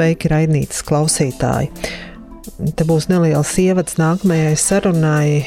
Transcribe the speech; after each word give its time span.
Sveiki, 0.00 0.30
raidītas 0.32 0.78
klausītāji! 0.88 1.66
Te 2.72 2.84
būs 2.88 3.10
neliels 3.10 3.50
ievads 3.60 3.98
nākamajai 4.00 4.54
sarunai 4.56 5.42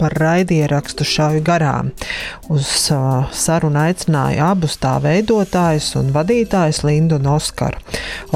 par 0.00 0.14
raidierakstu 0.16 1.04
šauju 1.04 1.42
garām. 1.44 1.90
Uz 2.48 2.70
uh, 2.94 3.26
sarunu 3.36 3.82
aicināja 3.82 4.46
abus 4.54 4.78
tā 4.80 4.94
veidotājus 5.04 5.90
un 6.00 6.08
vadītājus 6.14 6.80
Lindu 6.88 7.18
un 7.18 7.28
Oskaru. 7.34 7.82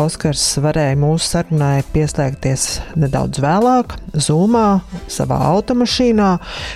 Oskars 0.02 0.43
varēja 0.61 0.98
mūsu 1.00 1.30
sarunai 1.38 1.79
pieslēgties 1.95 2.66
nedaudz 3.00 3.41
vēlāk, 3.41 3.95
zūmā, 4.12 4.66
savā 5.09 5.39
automašīnā, 5.54 6.34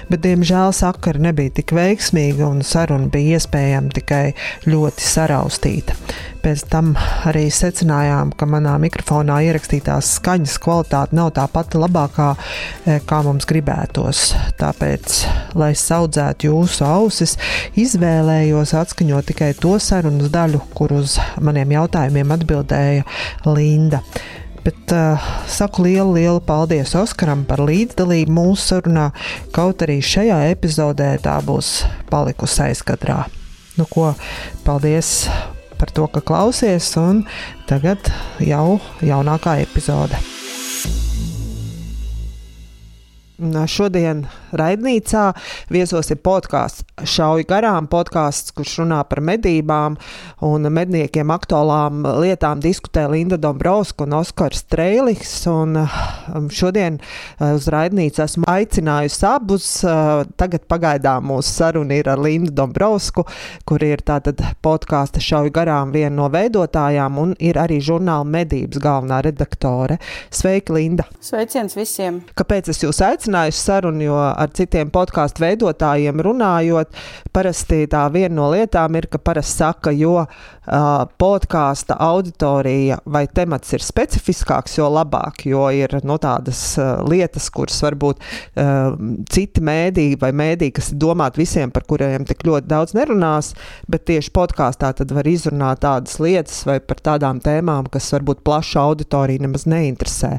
bet, 0.09 0.25
diemžēl, 0.25 0.73
sakara 0.79 1.27
nebija 1.29 1.59
tik 1.61 1.77
veiksmīga 1.77 2.49
un 2.49 2.65
saruna 2.65 3.13
bija 3.13 3.43
iespējama 3.43 3.93
tikai 4.01 4.25
ļoti 4.71 5.11
saraustīta. 5.11 6.01
Pēc 6.47 6.63
tam 6.71 6.93
arī 7.27 7.49
secinājām, 7.51 8.31
ka 8.39 8.47
manā 8.47 8.77
mikrofonā 8.79 9.41
ierakstītās 9.49 10.13
skaņas 10.21 10.61
kvalitāte 10.63 11.17
nav 11.19 11.33
tā 11.35 11.49
pati 11.51 11.81
labākā, 11.83 12.29
kā 13.09 13.19
mums 13.27 13.49
gribētos. 13.51 14.29
Tā 14.61 14.67
tāpēc, 14.77 15.21
lai 15.57 15.73
audzētu 15.75 16.51
jūsu 16.51 16.85
ausis, 16.87 17.37
izvēlējos 17.79 18.75
atskaņot 18.77 19.31
tikai 19.31 19.53
to 19.59 19.77
sarunas 19.83 20.33
daļu, 20.33 20.63
kur 20.77 20.97
uz 20.97 21.19
maniem 21.41 21.77
jautājumiem 21.77 22.35
atbildēja 22.37 23.07
Linda. 23.47 24.03
Bet 24.67 24.91
uh, 24.91 25.23
saku 25.47 25.85
lielu, 25.87 26.17
lielu 26.17 26.41
paldies 26.43 26.97
Oskaram 26.99 27.45
par 27.47 27.63
līdzdalību 27.63 28.35
mūsu 28.35 28.73
sarunā, 28.73 29.13
kaut 29.55 29.85
arī 29.87 30.01
šajā 30.03 30.41
epizodē 30.51 31.13
tā 31.23 31.37
būs 31.47 31.85
palikusi 32.11 32.65
aizkadrā. 32.67 33.21
Nu, 33.79 33.87
ko, 33.87 34.11
paldies 34.67 35.29
par 35.79 35.93
to, 35.93 36.07
ka 36.09 36.23
klausies, 36.25 36.89
un 37.01 37.25
tagad 37.69 38.11
jau 38.43 38.79
jaunākā 39.05 39.59
epizode. 39.65 40.19
Šodien 43.69 44.25
raidnīcā 44.61 45.31
viesos 45.73 46.11
ir 46.13 46.21
podkāsts 46.25 46.85
Šauj 46.97 47.45
garām, 47.45 47.85
podkāsts, 47.93 48.55
kurš 48.57 48.79
runā 48.81 49.03
par 49.05 49.21
medībām 49.21 49.99
un 50.47 50.69
medniekiem 50.73 51.29
aktuālām 51.35 52.07
lietām 52.23 52.63
diskutē 52.65 53.05
Linda 53.13 53.37
Dombrovska 53.37 54.07
un 54.07 54.15
Oskars 54.17 54.63
Streilis. 54.65 55.35
Un 55.51 55.77
um, 55.77 56.47
šodien 56.49 56.97
uh, 56.97 57.53
uz 57.53 57.67
raidnīcu 57.73 58.23
esmu 58.25 58.49
aicinājusi 58.49 59.27
abus. 59.29 59.69
Uh, 59.85 60.25
tagad 60.41 60.65
pagaidām 60.71 61.29
mūsu 61.29 61.53
saruna 61.59 62.01
ir 62.01 62.09
ar 62.09 62.23
Lindu 62.25 62.55
Dombrovsku, 62.57 63.27
kur 63.69 63.85
ir 63.85 64.01
tātad 64.07 64.41
podkāsta 64.65 65.21
Šauj 65.21 65.53
garām 65.53 65.93
viena 65.93 66.15
no 66.17 66.31
veidotājām 66.33 67.21
un 67.21 67.37
ir 67.37 67.61
arī 67.61 67.83
žurnāla 67.85 68.25
medības 68.25 68.81
galvenā 68.81 69.21
redaktore. 69.29 70.01
Sveiki, 70.33 70.73
Linda! 70.79 71.05
Sveiciens 71.21 71.77
visiem! 71.77 72.23
Kāpēc 72.41 72.73
es 72.73 72.81
jūs 72.87 73.05
aicinu? 73.05 73.27
aicinājusi 73.27 73.61
sarunu, 73.61 74.05
jo 74.07 74.17
ar 74.17 74.46
citiem 74.55 74.91
podkāstu 74.95 75.43
veidotājiem 75.45 76.21
runājot, 76.23 76.93
parasti 77.35 77.85
tā 77.91 78.05
viena 78.15 78.35
no 78.37 78.51
lietām 78.53 78.97
ir, 78.99 79.09
ka 79.11 79.19
parasti 79.23 79.63
saka, 79.63 79.93
jo 79.97 80.15
uh, 80.23 80.29
podkāsta 81.19 81.97
auditorija 82.03 82.99
vai 83.05 83.25
temats 83.27 83.73
ir 83.77 83.85
specifiskāks, 83.85 84.77
jo 84.79 84.89
labāk, 84.93 85.47
jo 85.49 85.67
ir 85.75 85.99
no 86.03 86.17
nu, 86.17 86.19
tādas 86.23 86.61
uh, 86.81 87.03
lietas, 87.09 87.49
kuras 87.55 87.79
varbūt 87.85 88.21
uh, 88.21 88.95
citi 89.33 89.65
mēdīji 89.65 90.21
vai 90.21 90.33
mēdīji, 90.37 90.77
kas 90.79 90.93
ir 90.93 91.01
domāti 91.03 91.43
visiem, 91.43 91.73
par 91.75 91.87
kuriem 91.89 92.27
tik 92.29 92.45
ļoti 92.47 92.71
daudz 92.71 92.97
nerunās, 92.97 93.53
bet 93.91 94.07
tieši 94.11 94.33
podkāstā 94.37 94.93
tad 94.97 95.15
var 95.17 95.29
izrunāt 95.29 95.83
tādas 95.85 96.19
lietas 96.23 96.63
vai 96.69 96.79
par 96.81 97.03
tādām 97.05 97.41
tēmām, 97.45 97.91
kas 97.93 98.11
varbūt 98.15 98.45
plaša 98.47 98.87
auditorija 98.87 99.47
nemaz 99.47 99.67
neinteresē. 99.71 100.37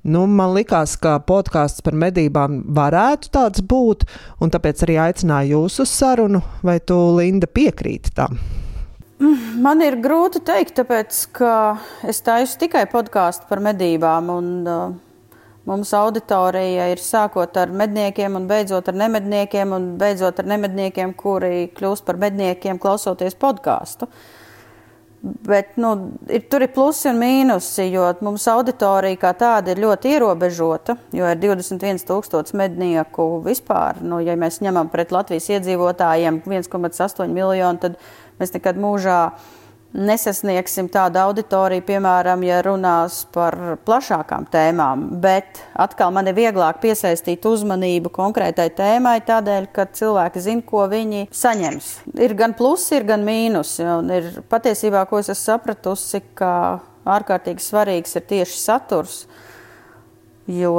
Nu, 0.00 0.22
man 0.24 0.54
likās, 0.56 0.94
ka 0.96 1.18
podkāsts 1.28 1.82
par 1.84 1.92
attiecībām 1.92 2.62
varētu 2.72 3.28
tāds 3.36 3.60
būt, 3.60 4.06
un 4.40 4.52
tāpēc 4.52 4.86
arī 4.86 4.96
aicināju 4.96 5.58
jūs 5.58 5.76
uz 5.84 5.92
sarunu, 5.92 6.40
vai 6.64 6.78
tu, 6.80 6.96
Linda, 7.18 7.44
piekrīti 7.46 8.14
tam? 8.16 8.38
Mm, 9.20 9.60
man 9.60 9.84
ir 9.84 9.98
grūti 10.00 10.40
pateikt, 10.40 10.78
tāpēc 10.80 11.20
ka 11.36 11.52
es 12.08 12.22
taisu 12.24 12.56
tikai 12.64 12.86
podkāstu 12.88 13.44
par 13.50 13.60
medībām. 13.60 14.32
Un, 14.32 14.50
uh, 14.64 15.36
mums 15.68 15.92
auditorija 15.92 16.88
ir 16.94 17.04
sākot 17.04 17.60
ar 17.60 17.68
medniekiem, 17.68 18.40
un 18.40 18.48
beidzot 18.48 18.88
ar 18.88 18.96
nemedniekiem, 19.04 19.76
un 19.76 19.94
beidzot 20.00 20.40
ar 20.40 20.48
nemedniekiem, 20.48 21.12
kuri 21.12 21.68
kļūst 21.76 22.08
par 22.08 22.16
medniekiem, 22.24 22.80
klausoties 22.80 23.36
podkāstu. 23.36 24.08
Uh, 24.08 24.40
Bet 25.20 25.74
nu, 25.76 25.90
ir, 26.32 26.46
tur 26.48 26.62
ir 26.64 26.70
plusi 26.72 27.10
un 27.10 27.18
mīnusi, 27.20 27.90
jo 27.92 28.06
mums 28.24 28.46
auditorija 28.48 29.18
kā 29.20 29.34
tāda 29.36 29.74
ir 29.74 29.82
ļoti 29.82 30.14
ierobežota. 30.14 30.96
Jo 31.12 31.28
ir 31.28 31.40
21,000 31.42 32.56
mednieku 32.56 33.26
vispār. 33.44 34.00
Nu, 34.00 34.22
ja 34.24 34.38
mēs 34.40 34.62
ņemam 34.64 34.88
pret 34.88 35.12
Latvijas 35.12 35.50
iedzīvotājiem 35.52 36.40
1,8 36.48 37.36
miljonu, 37.36 37.82
tad 37.82 38.00
mēs 38.40 38.56
nekad 38.56 38.80
mūžā 38.80 39.20
neesam 39.28 39.59
nesasniegsim 39.96 40.88
tādu 40.92 41.18
auditoriju, 41.24 41.82
piemēram, 41.88 42.44
ja 42.46 42.60
runās 42.64 43.24
par 43.34 43.56
plašākām 43.86 44.46
tēmām. 44.52 45.06
Bet 45.22 45.62
atkal 45.74 46.12
man 46.14 46.30
ir 46.30 46.36
vieglāk 46.38 46.78
piesaistīt 46.82 47.46
uzmanību 47.48 48.12
konkrētai 48.14 48.68
tēmai, 48.78 49.18
tādēļ, 49.26 49.68
ka 49.74 49.88
cilvēki 49.98 50.44
zina, 50.44 50.66
ko 50.66 50.86
viņi 50.90 51.26
saņems. 51.34 51.90
Ir 52.22 52.36
gan 52.38 52.54
plusi, 52.58 52.94
ir 53.00 53.08
gan 53.10 53.26
mīnusi. 53.26 53.84
Un 53.98 54.14
ir 54.14 54.30
patiesībā, 54.50 55.04
ko 55.10 55.22
es 55.22 55.32
esmu 55.32 55.56
sapratusi, 55.56 56.22
ka 56.38 56.52
ārkārtīgi 57.10 57.64
svarīgs 57.64 58.16
ir 58.18 58.26
tieši 58.30 58.58
saturs. 58.60 59.24
Jo 60.50 60.76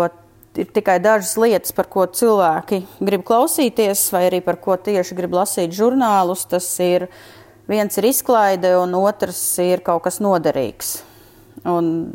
ir 0.59 0.67
tikai 0.75 0.99
dažas 1.03 1.35
lietas, 1.39 1.71
par 1.75 1.87
ko 1.91 2.05
cilvēki 2.07 2.81
grib 2.99 3.23
klausīties, 3.27 4.07
vai 4.13 4.25
arī 4.29 4.41
par 4.43 4.59
ko 4.63 4.75
tieši 4.75 5.15
grib 5.17 5.35
lasīt 5.35 5.75
žurnālus. 5.75 6.45
Tas 6.51 6.67
ir 6.83 7.07
viens 7.71 7.97
ir 7.97 8.09
izklaide, 8.11 8.75
un 8.79 8.93
otrs 8.99 9.39
ir 9.63 9.83
kaut 9.85 10.03
kas 10.05 10.19
noderīgs. 10.23 10.99
Un 11.67 12.11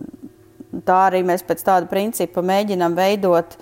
tā 0.87 1.01
arī 1.09 1.23
mēs 1.27 1.45
pēc 1.47 1.65
tāda 1.67 1.91
principa 1.91 2.45
mēģinām 2.45 2.97
veidot 2.97 3.57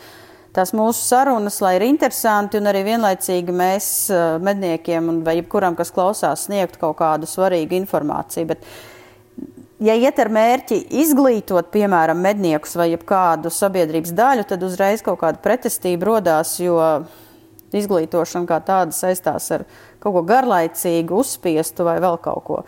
tās 0.55 0.71
mūsu 0.77 1.03
sarunas, 1.03 1.59
lai 1.65 1.75
ir 1.79 1.87
interesanti 1.89 2.61
un 2.61 2.71
arī 2.71 2.85
vienlaicīgi 2.87 3.55
mēs 3.55 3.89
eh, 4.15 4.25
medniekiem 4.43 5.23
vai 5.27 5.39
jebkuram, 5.41 5.77
kas 5.79 5.93
klausās, 5.95 6.47
sniegt 6.47 6.79
kaut 6.81 6.99
kādu 7.01 7.29
svarīgu 7.29 7.75
informāciju. 7.81 8.53
Bet, 8.53 8.63
ja 9.83 9.97
iet 9.99 10.21
ar 10.23 10.31
mērķi 10.35 10.79
izglītot, 11.03 11.73
piemēram, 11.75 12.23
medniekus 12.23 12.77
vai 12.79 12.93
kādu 12.95 13.51
sabiedrības 13.51 14.15
daļu, 14.15 14.47
tad 14.51 14.63
uzreiz 14.67 15.03
kaut 15.03 15.21
kāda 15.25 15.43
pretestība 15.43 16.13
rodās, 16.13 16.57
jo 16.63 16.79
izglītošana 17.81 18.49
kā 18.49 18.61
tāda 18.65 18.97
saistās 18.97 19.51
ar 19.55 19.67
kaut 20.03 20.17
ko 20.19 20.25
garlaicīgu, 20.29 21.21
uzspiestu 21.25 21.87
vai 21.87 21.99
vēl 22.05 22.19
kaut 22.25 22.45
ko. 22.47 22.63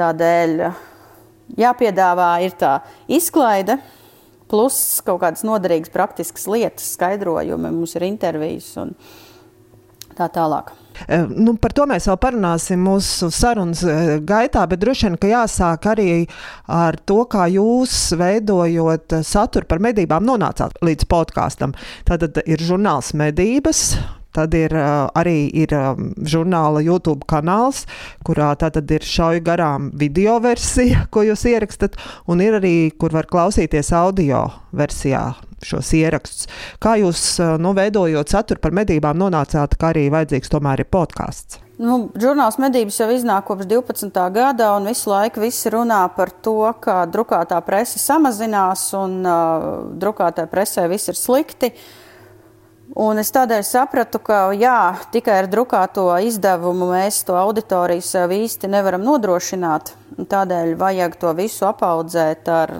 Tādēļ 0.00 0.62
jāpiedāvā 1.60 2.30
ir 2.44 2.54
tā 2.58 2.78
izklaide, 3.10 3.78
plus 4.50 4.76
kaut 5.06 5.22
kādas 5.24 5.44
noderīgas 5.46 5.92
praktiskas 5.94 6.46
lietas, 6.50 6.92
skaidrojumi, 6.96 7.70
mums 7.70 7.96
ir 7.98 8.06
intervijas 8.08 8.72
un 8.80 8.94
tā 10.18 10.26
tālāk. 10.32 10.72
E, 11.06 11.20
nu, 11.30 11.54
par 11.60 11.72
to 11.76 11.86
mēs 11.88 12.08
vēl 12.10 12.18
parunāsim 12.20 12.82
mūsu 12.84 13.30
sarunas 13.32 13.82
e, 13.86 13.96
gaitā, 14.26 14.66
bet 14.68 14.82
droši 14.82 15.08
vien, 15.08 15.18
ka 15.20 15.30
jāsāk 15.30 15.88
arī 15.92 16.08
ar 16.68 16.98
to, 17.08 17.22
kā 17.30 17.46
jūs 17.52 17.96
veidojot 18.20 19.20
saturu 19.26 19.68
par 19.70 19.80
medībām 19.86 20.26
nonācāt 20.26 20.76
līdz 20.84 21.08
podkāstam. 21.10 21.76
Tad 22.08 22.42
ir 22.44 22.64
žurnāls 22.66 23.14
medības, 23.16 23.94
Tad 24.36 24.54
ir 24.54 24.74
arī 24.78 25.48
ir, 25.58 25.72
žurnāla 26.22 26.82
YouTube 26.84 27.26
kanāls, 27.30 27.82
kurā 28.26 28.52
tātad 28.58 28.90
ir 28.94 29.02
šauju 29.06 29.42
garām 29.46 29.90
video 29.98 30.38
versija, 30.42 31.06
ko 31.12 31.24
jūs 31.26 31.46
ierakstat, 31.50 31.98
un 32.30 32.42
ir 32.44 32.60
arī, 32.60 32.74
kur 32.94 33.14
var 33.16 33.26
klausīties 33.30 33.90
audio 33.96 34.46
versijā 34.70 35.32
šos 35.66 35.90
ierakstus. 35.98 36.46
Kā 36.80 36.94
jūs, 37.00 37.22
nu, 37.60 37.74
veidojot 37.76 38.30
saturu 38.32 38.62
par 38.62 38.76
medībām, 38.76 39.18
nonācāt, 39.18 39.74
ka 39.76 39.90
arī 39.90 40.06
vajadzīgs 40.14 40.52
tomēr 40.52 40.84
ir 40.84 40.88
podkāsts? 40.94 41.58
Nu, 41.80 42.10
žurnāls 42.20 42.58
medības 42.60 42.98
jau 43.00 43.08
iznāk 43.12 43.46
kopš 43.48 43.66
12. 43.68 44.12
gada, 44.34 44.74
un 44.76 44.88
visu 44.88 45.10
laiku 45.10 45.40
visi 45.42 45.72
runā 45.72 46.02
par 46.16 46.30
to, 46.44 46.58
ka 46.80 47.02
drukātā 47.08 47.58
presa 47.64 48.00
samazinās 48.00 48.84
un 49.00 49.16
uh, 49.24 49.66
drukātā 50.00 50.44
presē 50.52 50.84
viss 50.92 51.08
ir 51.08 51.18
slikti. 51.18 51.72
Uh, 51.72 51.99
Un 52.98 53.20
es 53.22 53.28
tādēļ 53.30 53.62
sapratu, 53.62 54.18
ka 54.18 54.48
jā, 54.58 54.96
tikai 55.14 55.36
ar 55.44 55.48
drukāto 55.50 56.08
izdevumu 56.26 56.88
mēs 56.90 57.20
to 57.28 57.36
auditoriju 57.38 58.02
sev 58.02 58.34
īsti 58.34 58.70
nevaram 58.72 59.04
nodrošināt. 59.06 59.92
Tādēļ 60.18 60.74
vajag 60.80 61.14
to 61.20 61.30
visu 61.38 61.68
apaudzēt 61.68 62.50
ar 62.50 62.74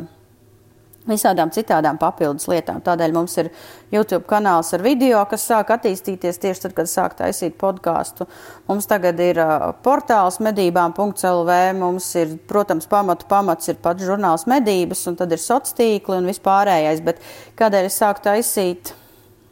visādām 1.07 1.53
citādām 1.55 1.99
papildus 2.01 2.49
lietām. 2.51 2.83
Tādēļ 2.83 3.15
mums 3.15 3.37
ir 3.39 3.53
YouTube 3.95 4.27
kanāls 4.29 4.75
ar 4.75 4.83
video, 4.83 5.23
kas 5.31 5.47
sāk 5.47 5.71
attīstīties 5.77 6.43
tieši 6.43 6.67
tad, 6.67 6.75
kad 6.77 6.91
sāk 6.91 7.15
taisīt 7.19 7.55
podkāstu. 7.61 8.27
Mums 8.67 8.91
tagad 8.91 9.21
ir 9.23 9.39
portāls 9.87 10.41
medībām.lv, 10.43 11.59
mums 11.79 12.11
ir, 12.19 12.35
protams, 12.51 12.91
pamatu 12.91 13.31
pamats 13.31 13.71
ir 13.71 13.79
pats 13.83 14.07
žurnāls 14.07 14.49
medības, 14.51 15.07
un 15.07 15.19
tad 15.23 15.31
ir 15.31 15.43
sociāli 15.43 15.79
tīkli 15.81 16.19
un 16.19 16.31
vispārējais. 16.31 17.05
Bet 17.07 17.23
kādēļ 17.59 17.87
es 17.87 18.01
sāku 18.03 18.27
taisīt? 18.27 18.95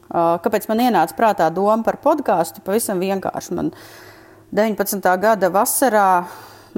Uh, 0.08 0.36
kāpēc 0.40 0.64
man 0.70 0.80
ienāca 0.86 1.16
prātā 1.16 1.48
doma 1.52 1.82
par 1.84 1.98
podkāstu? 2.00 2.62
Pavisam 2.64 3.00
vienkārši. 3.02 3.56
Man 3.58 3.72
19. 4.56 5.04
gada 5.20 5.50
vasarā 5.52 6.24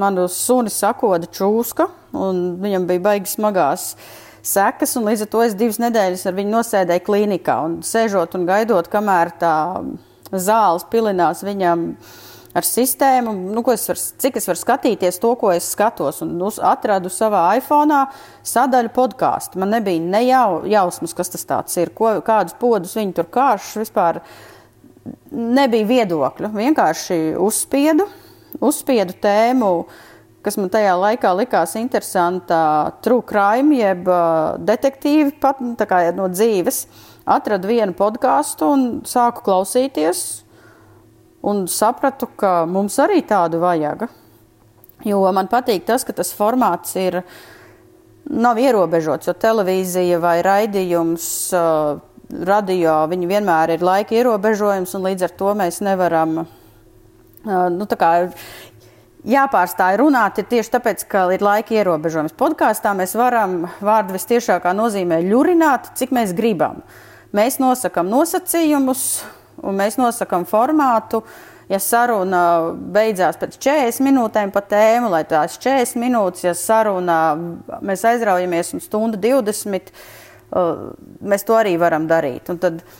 manu 0.00 0.27
suni 0.31 0.73
sakoda 0.73 1.29
čūska, 1.31 1.87
un 2.19 2.43
viņam 2.62 2.88
bija 2.88 3.05
baigi 3.05 3.31
smagās 3.31 3.93
sekas, 4.43 4.97
līdz 4.97 5.27
ar 5.27 5.31
to 5.31 5.43
es 5.44 5.55
divas 5.59 5.79
nedēļas 5.82 6.27
ar 6.27 6.37
viņu 6.38 6.55
nosēdēju 6.56 7.05
klīnikā 7.06 7.59
un 7.67 7.79
sēžot 7.87 8.35
un 8.38 8.49
gaidot, 8.49 8.88
kamēr 8.91 9.35
tā 9.38 9.55
zāles 10.33 10.87
pilinās 10.91 11.44
viņam 11.47 11.91
ar 12.56 12.67
sistēmu, 12.67 13.32
nu, 13.55 13.62
es 13.73 13.87
var, 13.91 14.00
cik 14.25 14.38
es 14.41 14.49
varu 14.50 14.61
skatīties 14.61 15.20
to, 15.23 15.32
ko 15.41 15.52
es 15.55 15.70
skatos. 15.75 16.20
Un 16.25 16.37
nu, 16.41 16.50
atradu 16.70 17.12
savā 17.12 17.44
iPhone 17.58 18.02
sadaļu 18.47 18.93
podkāstu. 18.97 19.61
Man 19.62 19.75
nebija 19.76 20.02
ne 20.02 20.25
jau, 20.26 20.62
jausmas, 20.70 21.17
kas 21.17 21.35
tas 21.35 21.81
ir, 21.81 21.94
ko, 21.97 22.17
kādus 22.26 22.58
podus 22.61 22.97
viņi 22.99 23.17
tur 23.19 23.31
kāš. 23.32 23.75
Vispār 23.85 24.23
nebija 25.31 25.88
viedokļu. 25.88 26.52
Vienkārši 26.56 27.20
uzspiedu, 27.41 28.08
uzspiedu 28.61 29.19
tēmu. 29.23 29.75
Uh, 29.81 30.06
kas 30.44 30.56
man 30.61 30.70
tajā 30.73 30.94
laikā 30.99 31.32
likās 31.37 31.76
interesanta, 31.81 32.61
true 33.05 33.25
crime, 33.26 33.76
jeb 33.76 34.08
detektīvi 34.67 35.37
pat 35.41 35.61
nu, 35.64 35.76
no 36.17 36.29
dzīves. 36.32 36.85
Atradu 37.31 37.69
vienu 37.70 37.94
podkāstu 37.94 38.70
un 38.75 38.87
sāku 39.06 39.44
klausīties, 39.47 40.40
un 41.43 41.65
sapratu, 41.69 42.29
ka 42.37 42.65
mums 42.69 42.99
arī 43.03 43.23
tādu 43.27 43.61
vajag. 43.63 44.09
Jo 45.07 45.23
man 45.33 45.49
patīk 45.49 45.87
tas, 45.89 46.05
ka 46.05 46.13
tas 46.13 46.33
formāts 46.37 46.93
ir 47.01 47.23
nav 48.31 48.61
ierobežots, 48.61 49.31
jo 49.31 49.35
televīzija 49.35 50.21
vai 50.21 50.41
raidījums, 50.45 51.27
radio, 52.47 52.97
viņi 53.11 53.29
vienmēr 53.31 53.75
ir 53.75 53.85
laika 53.85 54.15
ierobežojums, 54.15 54.93
un 54.95 55.07
līdz 55.09 55.27
ar 55.27 55.37
to 55.41 55.55
mēs 55.59 55.81
nevaram 55.83 56.43
nu, 57.45 57.89
jāpārstāj 59.27 59.99
runāt 60.01 60.39
ir 60.41 60.49
tieši 60.51 60.75
tāpēc, 60.77 61.05
ka 61.11 61.27
ir 61.35 61.45
laika 61.45 61.75
ierobežojums. 61.81 62.37
Podkāstā 62.39 62.93
mēs 62.97 63.17
varam 63.19 63.65
vārdu 63.85 64.17
visciešākā 64.17 64.73
nozīmē 64.77 65.21
ļurināt, 65.27 65.95
cik 65.99 66.15
mēs 66.17 66.35
gribam. 66.37 66.85
Mēs 67.37 67.61
nosakām 67.63 68.09
nosacījumus 68.11 69.23
un 69.62 69.81
mēs 69.81 69.99
nosakām 70.01 70.47
formātu. 70.49 71.23
Ja 71.71 71.79
saruna 71.79 72.43
beidzās 72.75 73.39
pēc 73.39 73.55
40 73.62 74.03
minūtēm 74.03 74.51
pa 74.51 74.62
tēmu, 74.67 75.12
lai 75.12 75.23
tās 75.29 75.55
40 75.62 76.01
minūtes, 76.03 76.43
ja 76.49 76.55
saruna 76.59 77.19
mēs 77.79 78.03
aizraujamies 78.11 78.75
un 78.75 78.83
stundu 78.83 79.21
20, 79.23 79.93
uh, 80.51 80.89
mēs 81.23 81.47
to 81.47 81.55
arī 81.55 81.77
varam 81.79 82.09
darīt. 82.11 82.51
Un 82.51 82.59
tad, 82.59 82.83
uh, 82.83 82.99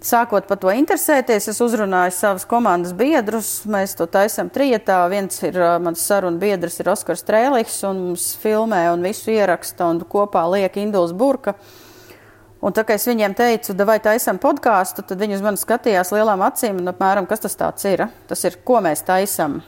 Sākot 0.00 0.46
par 0.48 0.56
to 0.56 0.70
interesēties, 0.72 1.50
es 1.52 1.58
uzrunāju 1.60 2.14
savus 2.16 2.46
komandas 2.48 2.94
biedrus. 2.96 3.50
Mēs 3.68 3.92
to 3.98 4.06
taisām 4.08 4.48
trietā. 4.48 5.02
Viens 5.12 5.42
ir 5.44 5.58
mans 5.84 6.00
sarunu 6.08 6.40
biedrs, 6.40 6.78
ir 6.80 6.88
Oskars 6.88 7.20
Trēliks, 7.28 7.82
un 7.84 8.00
mums 8.06 8.30
filmē 8.40 8.86
un 8.94 9.04
visu 9.04 9.34
ieraksta 9.34 9.90
un 9.92 10.00
kopā 10.08 10.46
liek 10.54 10.78
Induls 10.80 11.12
Burka. 11.12 11.52
Un 12.60 12.76
tā 12.76 12.84
kā 12.84 12.98
es 12.98 13.06
viņiem 13.08 13.32
teicu, 13.36 13.72
vai 13.88 13.96
taisām 14.04 14.36
podkāstu, 14.40 15.04
tad 15.06 15.20
viņi 15.22 15.38
uz 15.38 15.44
mani 15.44 15.60
skatījās 15.60 16.12
lielām 16.12 16.42
acīm 16.44 16.82
un 16.82 16.92
apmēram, 16.92 17.28
kas 17.28 17.40
tas 17.46 17.56
ir. 17.88 18.04
Tas 18.28 18.44
ir, 18.44 18.60
ko 18.64 18.82
mēs 18.84 19.00
taisām. 19.06 19.62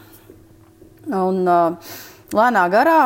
Un 1.09 1.41
uh, 1.49 1.95
lēnā 2.37 2.67
garā 2.73 2.99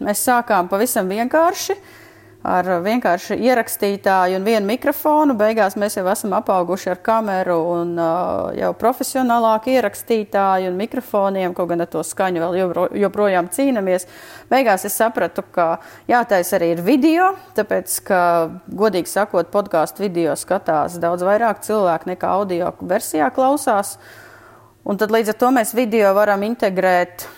mēs 0.00 0.24
sākām 0.24 0.72
pavisam 0.72 1.12
vienkārši. 1.12 1.76
Uh, 1.76 1.99
ar 2.46 2.68
vienkārši 2.80 3.36
ierakstītāju 3.44 4.38
un 4.38 4.46
vienu 4.46 4.64
mikrofonu. 4.70 5.34
Beigās 5.36 5.76
mēs 5.80 5.98
jau 5.98 6.06
esam 6.08 6.32
apauguši 6.38 6.92
ar 6.94 7.00
kameru 7.04 7.56
un 7.74 7.92
uh, 8.00 8.48
jau 8.56 8.70
profesionālāku 8.80 9.74
ierakstītāju 9.74 10.70
un 10.70 10.78
mikrofoniem, 10.80 11.54
kaut 11.56 11.68
gan 11.72 11.84
ar 11.84 11.90
to 11.92 12.04
skaņu 12.06 12.44
vēl 12.44 12.56
jopro, 12.62 12.86
joprojām 12.96 13.50
cīnāmies. 13.52 14.08
Beigās 14.52 14.86
es 14.88 14.96
sapratu, 14.96 15.44
ka 15.52 15.68
jātais 16.08 16.54
arī 16.56 16.72
ir 16.76 16.84
video, 16.86 17.34
tāpēc, 17.58 17.98
ka, 18.08 18.22
godīgi 18.72 19.12
sakot, 19.12 19.52
podkāstu 19.52 20.06
video 20.06 20.36
skatās 20.38 20.96
daudz 21.02 21.26
vairāk 21.26 21.60
cilvēku 21.66 22.14
nekā 22.14 22.32
audio 22.40 22.72
versijā 22.80 23.28
klausās. 23.36 23.98
Un 24.88 24.96
tad 24.96 25.12
līdz 25.12 25.34
ar 25.34 25.38
to 25.42 25.52
mēs 25.52 25.76
video 25.76 26.14
varam 26.16 26.40
integrēt 26.46 27.28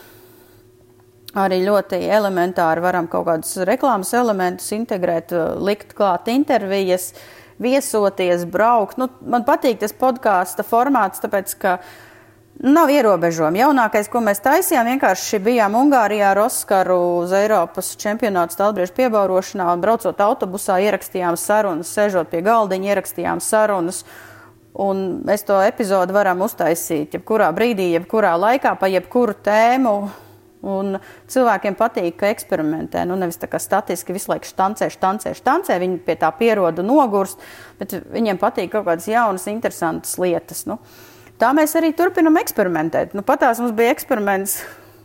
arī 1.38 1.62
ļoti 1.64 2.00
elementāri 2.12 2.84
varam 2.84 3.08
kaut 3.10 3.26
kādus 3.28 3.56
reklāmas 3.68 4.12
elementus 4.16 4.72
integrēt, 4.76 5.32
uh, 5.32 5.54
likt 5.56 5.94
klāt 5.96 6.28
intervijas, 6.32 7.12
viesoties, 7.62 8.46
braukt. 8.48 8.98
Nu, 9.00 9.08
man 9.24 9.46
patīk 9.48 9.80
tas 9.82 9.94
podkāstu 9.96 10.64
formāts, 10.66 11.22
tāpēc 11.22 11.54
ka 11.62 11.76
nav 12.62 12.90
ierobežojumi. 12.92 13.62
Jaunākais, 13.62 14.10
ko 14.12 14.20
mēs 14.24 14.42
taisījām, 14.44 14.90
vienkārši 14.92 15.40
bijām 15.42 15.76
Ungārijā 15.78 16.32
ar 16.32 16.42
Oskaru 16.44 16.98
uz 17.22 17.32
Eiropas 17.36 17.94
čempionātu 18.00 18.56
stāvbriežu 18.56 18.94
piebaurošanā 18.98 19.70
un 19.72 19.84
braucot 19.84 20.20
autobusā 20.20 20.78
ierakstījām 20.84 21.38
sarunas, 21.40 21.92
sēžot 21.94 22.30
pie 22.32 22.42
galdiņa 22.46 22.92
ierakstījām 22.92 23.40
sarunas. 23.42 24.02
Un 24.82 25.20
mēs 25.26 25.44
to 25.44 25.58
epizodu 25.60 26.14
varam 26.16 26.44
uztaisīt 26.46 27.18
jebkurā 27.18 27.50
brīdī, 27.52 27.90
jebkurā 27.98 28.32
laikā, 28.40 28.72
pa 28.80 28.88
jebkuru 28.88 29.34
tēmu 29.44 29.96
Un 30.62 30.98
cilvēkiem 31.30 31.74
patīk, 31.74 32.14
ka 32.20 32.28
eksperimentē. 32.30 33.02
Nu, 33.08 33.16
nevis 33.18 33.40
tā 33.42 33.48
kā 33.50 33.58
statiski 33.62 34.14
visu 34.14 34.30
laiku 34.30 34.46
štancē, 34.46 34.86
štancē, 34.94 35.32
štancē. 35.34 35.78
Viņi 35.82 35.98
pie 36.06 36.14
tā 36.20 36.30
pieroda 36.38 36.84
nogurst, 36.86 37.42
bet 37.80 37.96
viņiem 38.14 38.38
patīk 38.38 38.70
kaut 38.76 38.86
kādas 38.86 39.08
jaunas, 39.10 39.48
interesantas 39.50 40.14
lietas. 40.22 40.62
Nu, 40.70 40.78
tā 41.42 41.50
mēs 41.56 41.74
arī 41.78 41.90
turpinam 41.98 42.38
eksperimentēt. 42.38 43.16
Nu, 43.18 43.26
patās 43.26 43.58
mums 43.58 43.74
bija 43.74 43.96
eksperiments, 43.96 44.60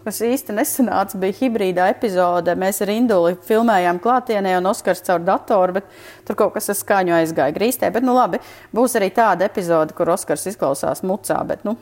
kas 0.07 0.21
īsti 0.23 0.55
nesanāca, 0.55 1.17
bija 1.19 1.35
hibrīdā 1.41 1.89
epizode. 1.91 2.53
Mēs 2.59 2.79
ar 2.85 2.93
Induli 2.93 3.33
filmējām 3.49 3.99
klātienē 4.03 4.53
un 4.59 4.69
Oskars 4.69 5.03
caur 5.07 5.25
datoru, 5.25 5.79
bet 5.79 5.89
tur 6.27 6.37
kaut 6.39 6.53
kas 6.55 6.69
ar 6.71 6.77
skaņu 6.79 7.17
aizgāja 7.17 7.55
grīstē. 7.57 7.89
Bet, 7.95 8.05
nu 8.07 8.15
labi, 8.15 8.39
būs 8.77 8.95
arī 8.99 9.09
tāda 9.15 9.49
epizode, 9.49 9.97
kur 9.97 10.13
Oskars 10.13 10.47
izklausās 10.53 11.03
mucā. 11.07 11.41
Bet, 11.49 11.65
nu, 11.67 11.75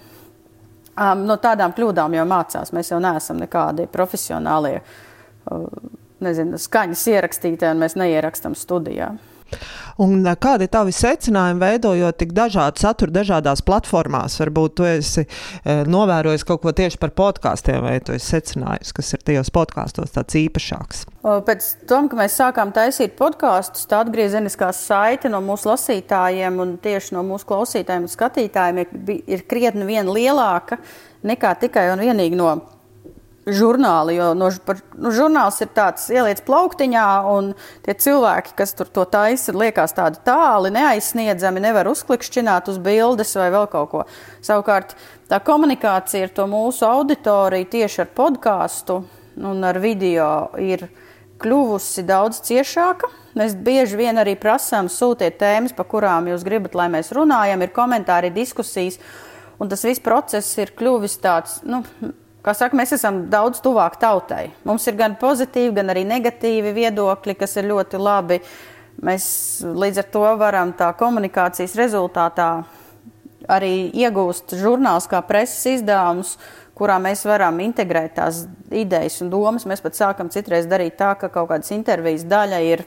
Um, 0.96 1.26
no 1.28 1.36
tādām 1.42 1.74
kļūdām 1.76 2.14
jau 2.16 2.24
mācās. 2.30 2.72
Mēs 2.72 2.94
jau 2.94 3.02
neesam 3.04 3.40
nekādi 3.42 3.84
profesionālie 3.92 4.78
uh, 4.80 5.66
nezinu, 6.24 6.60
skaņas 6.62 7.08
ierakstītāji, 7.12 7.76
un 7.76 7.84
mēs 7.84 7.98
neierakstām 8.00 8.56
studijā. 8.56 9.10
Un 10.02 10.26
kādi 10.44 10.68
ir 10.68 10.72
tavi 10.74 10.92
secinājumi, 10.92 11.62
veidojot 11.62 12.18
tik 12.20 12.34
dažādu 12.36 12.82
saturu 12.84 13.14
dažādās 13.16 13.62
platformās? 13.64 14.36
Varbūt 14.42 14.76
tu 14.76 14.88
esi 14.90 15.24
novērojis 15.64 16.44
kaut 16.48 16.66
ko 16.66 16.74
tieši 16.76 17.00
par 17.00 17.14
podkāstiem, 17.16 17.80
vai 17.86 17.96
tu 18.04 18.16
esi 18.18 18.34
secinājis, 18.34 18.92
kas 18.98 19.14
ir 19.16 19.24
tajos 19.24 19.54
podkāstos 19.56 20.12
tāds 20.18 20.36
īpašāks? 20.42 21.06
Pēc 21.48 21.70
tam, 21.88 22.10
kad 22.12 22.20
mēs 22.20 22.36
sākām 22.42 22.76
taisīt 22.76 23.16
podkāstus, 23.20 23.88
tā 23.88 24.04
atgriezeniskā 24.04 24.74
saite 24.76 25.32
no 25.32 25.40
mūsu 25.46 25.72
lasītājiem 25.72 26.60
un 26.60 26.76
tieši 26.84 27.16
no 27.16 27.24
mūsu 27.32 27.48
klausītājiem 27.54 28.10
un 28.10 28.12
skatītājiem 28.12 28.84
ir, 28.84 28.96
ir 29.38 29.48
krietni 29.48 29.88
lielāka 29.88 30.82
nekā 31.26 31.56
tikai 31.64 31.88
un 31.96 32.04
vienīgi 32.04 32.36
no 32.38 32.52
žurnāli, 33.46 34.16
jo 34.18 34.32
no, 34.38 34.50
par, 34.66 34.80
nu, 34.98 35.12
žurnāls 35.14 35.60
ir 35.62 35.70
tāds 35.76 36.08
ieliec 36.14 36.42
plauktiņā, 36.48 37.08
un 37.30 37.52
tie 37.86 37.94
cilvēki, 37.94 38.56
kas 38.58 38.74
tur 38.78 38.90
to 38.90 39.06
taisa, 39.10 39.54
liekas 39.54 39.94
tādi 39.98 40.22
tāli, 40.26 40.72
neaizsniedzami, 40.74 41.62
nevar 41.62 41.90
uzklikšķināt 41.92 42.72
uz 42.74 42.80
bildes 42.82 43.36
vai 43.38 43.52
vēl 43.54 43.70
kaut 43.72 43.92
ko. 43.92 44.04
Savukārt 44.46 44.96
tā 45.30 45.40
komunikācija 45.46 46.26
ar 46.26 46.34
to 46.34 46.48
mūsu 46.50 46.88
auditoriju 46.90 47.70
tieši 47.78 48.06
ar 48.06 48.12
podkāstu 48.18 49.04
un 49.38 49.68
ar 49.68 49.80
video 49.84 50.50
ir 50.62 50.88
kļuvusi 51.42 52.06
daudz 52.08 52.42
ciešāka. 52.48 53.12
Mēs 53.36 53.54
bieži 53.60 54.00
vien 54.00 54.18
arī 54.18 54.38
prasām 54.40 54.88
sūtiet 54.90 55.38
tēmas, 55.42 55.76
pa 55.76 55.84
kurām 55.84 56.32
jūs 56.32 56.46
gribat, 56.48 56.78
lai 56.80 56.88
mēs 56.94 57.12
runājam, 57.14 57.62
ir 57.62 57.74
komentāri, 57.76 58.32
diskusijas, 58.34 58.98
un 59.60 59.70
tas 59.70 59.84
viss 59.86 60.04
process 60.04 60.56
ir 60.58 60.72
kļuvis 60.80 61.20
tāds, 61.22 61.60
nu, 61.68 61.84
Kā 62.46 62.54
saka, 62.54 62.78
mēs 62.78 62.94
esam 62.94 63.24
daudz 63.32 63.58
tuvāk 63.66 63.96
tautai. 63.98 64.52
Mums 64.70 64.84
ir 64.86 64.94
gan 65.00 65.16
pozitīvi, 65.18 65.72
gan 65.80 65.90
arī 65.90 66.04
negatīvi 66.06 66.76
viedokļi, 66.76 67.34
kas 67.40 67.58
ir 67.58 67.72
ļoti 67.72 67.98
labi. 67.98 68.38
Mēs 69.06 69.26
līdz 69.66 70.04
ar 70.04 70.12
to 70.14 70.26
varam 70.38 70.74
tā 70.78 70.92
komunikācijas 71.00 71.74
rezultātā 71.80 72.50
arī 73.50 73.90
iegūst 73.98 74.54
žurnāls 74.62 75.10
kā 75.10 75.24
preses 75.26 75.80
izdevumus, 75.80 76.36
kurā 76.78 77.00
mēs 77.02 77.26
varam 77.26 77.58
integrēt 77.66 78.14
tās 78.20 78.44
idejas 78.70 79.18
un 79.26 79.34
domas. 79.34 79.66
Mēs 79.66 79.82
pat 79.82 79.98
sākam 79.98 80.30
citreiz 80.30 80.70
darīt 80.70 81.00
tā, 81.02 81.16
ka 81.18 81.32
kaut 81.34 81.50
kādas 81.50 81.74
intervijas 81.74 82.28
daļa 82.30 82.62
ir 82.62 82.86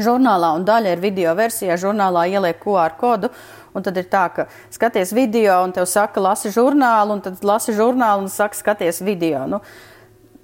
žurnālā, 0.00 0.54
un 0.56 0.66
daļa 0.68 0.94
ir 0.94 1.02
video 1.02 1.34
versijā. 1.38 1.76
Žurnālā 1.80 2.26
ieliek 2.32 2.60
QR 2.62 2.96
kodu, 3.00 3.32
un 3.74 3.84
tad 3.84 3.96
ir 4.00 4.08
tā, 4.12 4.26
ka 4.34 4.46
skaties 4.72 5.14
video, 5.16 5.62
un 5.66 5.72
tev 5.76 5.88
saka, 5.90 6.22
lasi 6.22 6.52
žurnālu, 6.54 7.16
un 7.16 7.24
tad 7.24 7.42
lasi 7.44 7.74
žurnālu, 7.76 8.26
un 8.26 8.32
saka, 8.32 8.58
skaties 8.58 9.02
video. 9.04 9.46
Nu, 9.50 9.62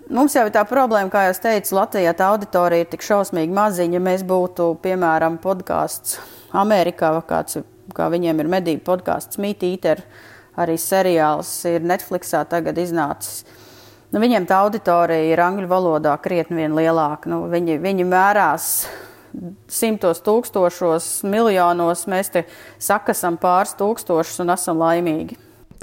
Mums 0.09 0.33
jau 0.33 0.47
ir 0.49 0.53
tā 0.55 0.63
problēma, 0.65 1.11
kā 1.13 1.27
jau 1.27 1.35
teicu, 1.45 1.75
Latvijā 1.77 2.15
tā 2.17 2.31
auditorija 2.33 2.87
ir 2.87 2.89
tik 2.89 3.03
šausmīgi 3.05 3.53
maziņa. 3.53 3.99
Ja 3.99 4.01
mēs 4.01 4.23
būtu, 4.25 4.71
piemēram, 4.81 5.37
podkāsts 5.43 6.15
Amerikā, 6.57 7.11
kāds, 7.29 7.59
kā 7.93 8.07
viņiem 8.09 8.41
ir 8.41 8.49
medību 8.49 8.87
podkāsts 8.87 9.37
Meet 9.37 9.67
Eater, 9.69 10.01
arī 10.57 10.79
seriāls 10.81 11.51
ir 11.69 11.85
Netflixā 11.85 12.41
tagad 12.49 12.81
iznācis. 12.81 13.43
Nu, 14.09 14.23
viņiem 14.25 14.49
tā 14.49 14.63
auditorija 14.65 15.29
ir 15.29 15.45
angļu 15.45 15.69
valodā 15.69 16.17
krietni 16.25 16.71
lielāka. 16.73 17.29
Nu, 17.29 17.43
viņi, 17.53 17.77
viņi 17.85 18.09
mērās 18.09 18.71
simtos 19.71 20.23
tūkstošos, 20.27 21.11
miljonos, 21.29 22.07
mēs 22.11 22.33
te 22.35 22.47
sakasam 22.83 23.39
pāris 23.41 23.77
tūkstošus 23.79 24.43
un 24.45 24.55
esam 24.57 24.81
laimīgi. 24.83 25.39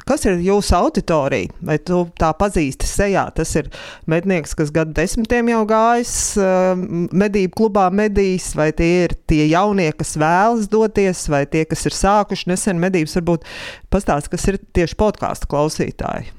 Kas 0.05 0.25
ir 0.27 0.41
jūsu 0.43 0.73
auditorija? 0.75 1.53
Vai 1.63 1.77
tu 1.79 2.01
tā 2.19 2.33
pazīsti 2.35 2.87
sejā? 2.89 3.23
Tas 3.33 3.53
ir 3.55 3.69
mednieks, 4.11 4.51
kas 4.57 4.69
gadu 4.75 4.91
desmitiem 4.97 5.53
jau 5.53 5.61
gājis 5.69 6.15
uh, 6.37 6.73
medību 7.15 7.55
klubā 7.61 7.87
medīs, 7.95 8.49
vai 8.59 8.69
tie 8.75 9.05
ir 9.05 9.15
tie 9.29 9.45
jaunie, 9.47 9.87
kas 9.95 10.17
vēlas 10.19 10.67
doties, 10.69 11.23
vai 11.31 11.45
tie, 11.47 11.63
kas 11.69 11.87
ir 11.87 11.95
sākuši 11.95 12.51
nesen 12.51 12.81
medības, 12.83 13.15
varbūt 13.21 13.47
pastāst, 13.93 14.29
kas 14.33 14.45
ir 14.51 14.59
tieši 14.75 14.99
podkāstu 14.99 15.49
klausītāji. 15.55 16.33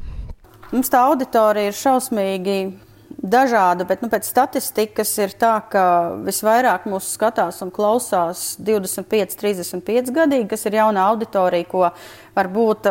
Mums 0.74 0.92
tā 0.92 1.00
auditorija 1.08 1.72
ir 1.72 1.78
šausmīgi 1.78 2.60
dažāda, 3.30 3.86
bet 3.88 4.02
nu, 4.04 4.10
pēc 4.12 4.28
statistikas 4.28 5.10
ir 5.18 5.34
tā, 5.38 5.54
ka 5.70 5.82
visvairāk 6.26 6.86
mūsu 6.90 7.10
skatās 7.16 7.60
un 7.64 7.72
klausās 7.74 8.54
25, 8.62 9.36
35 9.40 10.14
gadīgi, 10.14 10.48
kas 10.50 10.66
ir 10.68 10.78
jauna 10.78 11.08
auditorija, 11.10 11.68
ko 11.70 11.90
varbūt 12.36 12.88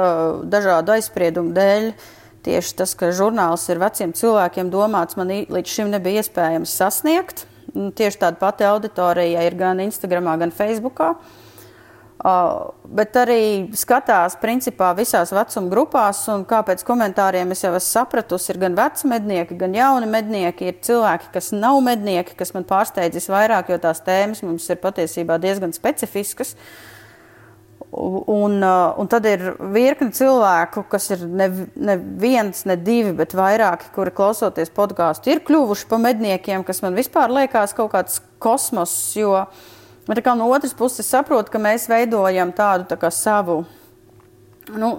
dažādu 0.51 0.95
aizspriedumu 0.97 1.55
dēļ. 1.55 1.89
Tieši 2.45 2.75
tas, 2.77 2.93
ka 2.97 3.09
žurnāls 3.15 3.63
ir 3.73 3.81
veciem 3.81 4.13
cilvēkiem 4.13 4.69
domāts, 4.73 5.17
man 5.17 5.31
līdz 5.33 5.71
šim 5.71 5.89
nebija 5.93 6.21
iespējams 6.21 6.75
sasniegt. 6.77 7.47
Tieši 7.73 8.21
tāda 8.21 8.37
pati 8.39 8.67
auditorija 8.67 9.41
ir 9.47 9.57
gan 9.57 9.81
Instagram, 9.81 10.29
gan 10.39 10.53
Facebook. 10.53 11.01
Uh, 12.25 12.55
Uh, 12.55 12.71
bet 12.89 13.13
arī 13.21 13.67
skatās 13.77 14.33
principā 14.41 14.87
visās 14.97 15.29
vecuma 15.35 15.69
grupās, 15.69 16.23
un 16.33 16.41
kā 16.49 16.63
pēc 16.65 16.81
komentāriem 16.87 17.51
es 17.53 17.61
jau 17.61 17.69
esmu 17.75 17.85
sapratusi, 17.85 18.47
ir 18.49 18.57
gan 18.63 18.77
veci 18.79 19.09
mednieki, 19.11 19.57
gan 19.59 19.75
jauni 19.77 20.09
mednieki, 20.09 20.71
ir 20.71 20.79
cilvēki, 20.87 21.29
kas 21.35 21.51
nav 21.53 21.77
mednieki, 21.85 22.33
kas 22.39 22.55
man 22.55 22.65
pārsteidzis 22.65 23.29
vairāk, 23.29 23.69
jo 23.69 23.77
tās 23.83 24.01
tēmas 24.07 24.41
mums 24.47 24.65
ir 24.73 24.81
patiesībā 24.81 25.37
diezgan 25.43 25.75
specifiskas. 25.75 26.55
Un, 27.93 28.57
un 28.63 29.11
tad 29.11 29.29
ir 29.29 29.45
virkni 29.75 30.09
cilvēku, 30.15 30.87
kas 30.89 31.11
ir 31.13 31.27
ne, 31.29 31.51
ne 31.77 31.99
viens, 32.25 32.65
ne 32.65 32.79
divi, 32.79 33.13
bet 33.21 33.37
vairāki, 33.37 33.93
kuri 33.93 34.15
klausoties 34.15 34.73
podkāstu, 34.73 35.29
ir 35.29 35.45
kļuvuši 35.45 35.91
par 35.93 36.01
medniekiem, 36.09 36.65
kas 36.65 36.81
man 36.81 36.97
vispār 36.97 37.37
liekas 37.37 37.77
kaut 37.77 37.93
kāds 37.93 38.17
kosmos, 38.41 38.97
jo 39.13 39.37
uh, 39.43 39.65
Bet 40.05 40.21
kā 40.21 40.35
no 40.37 40.51
otras 40.53 40.75
puses 40.77 41.07
saprotu, 41.09 41.49
ka 41.53 41.61
mēs 41.61 41.87
veidojam 41.89 42.51
tādu 42.53 42.85
tā 42.91 43.09
savu. 43.09 43.63
Nu, 44.65 44.89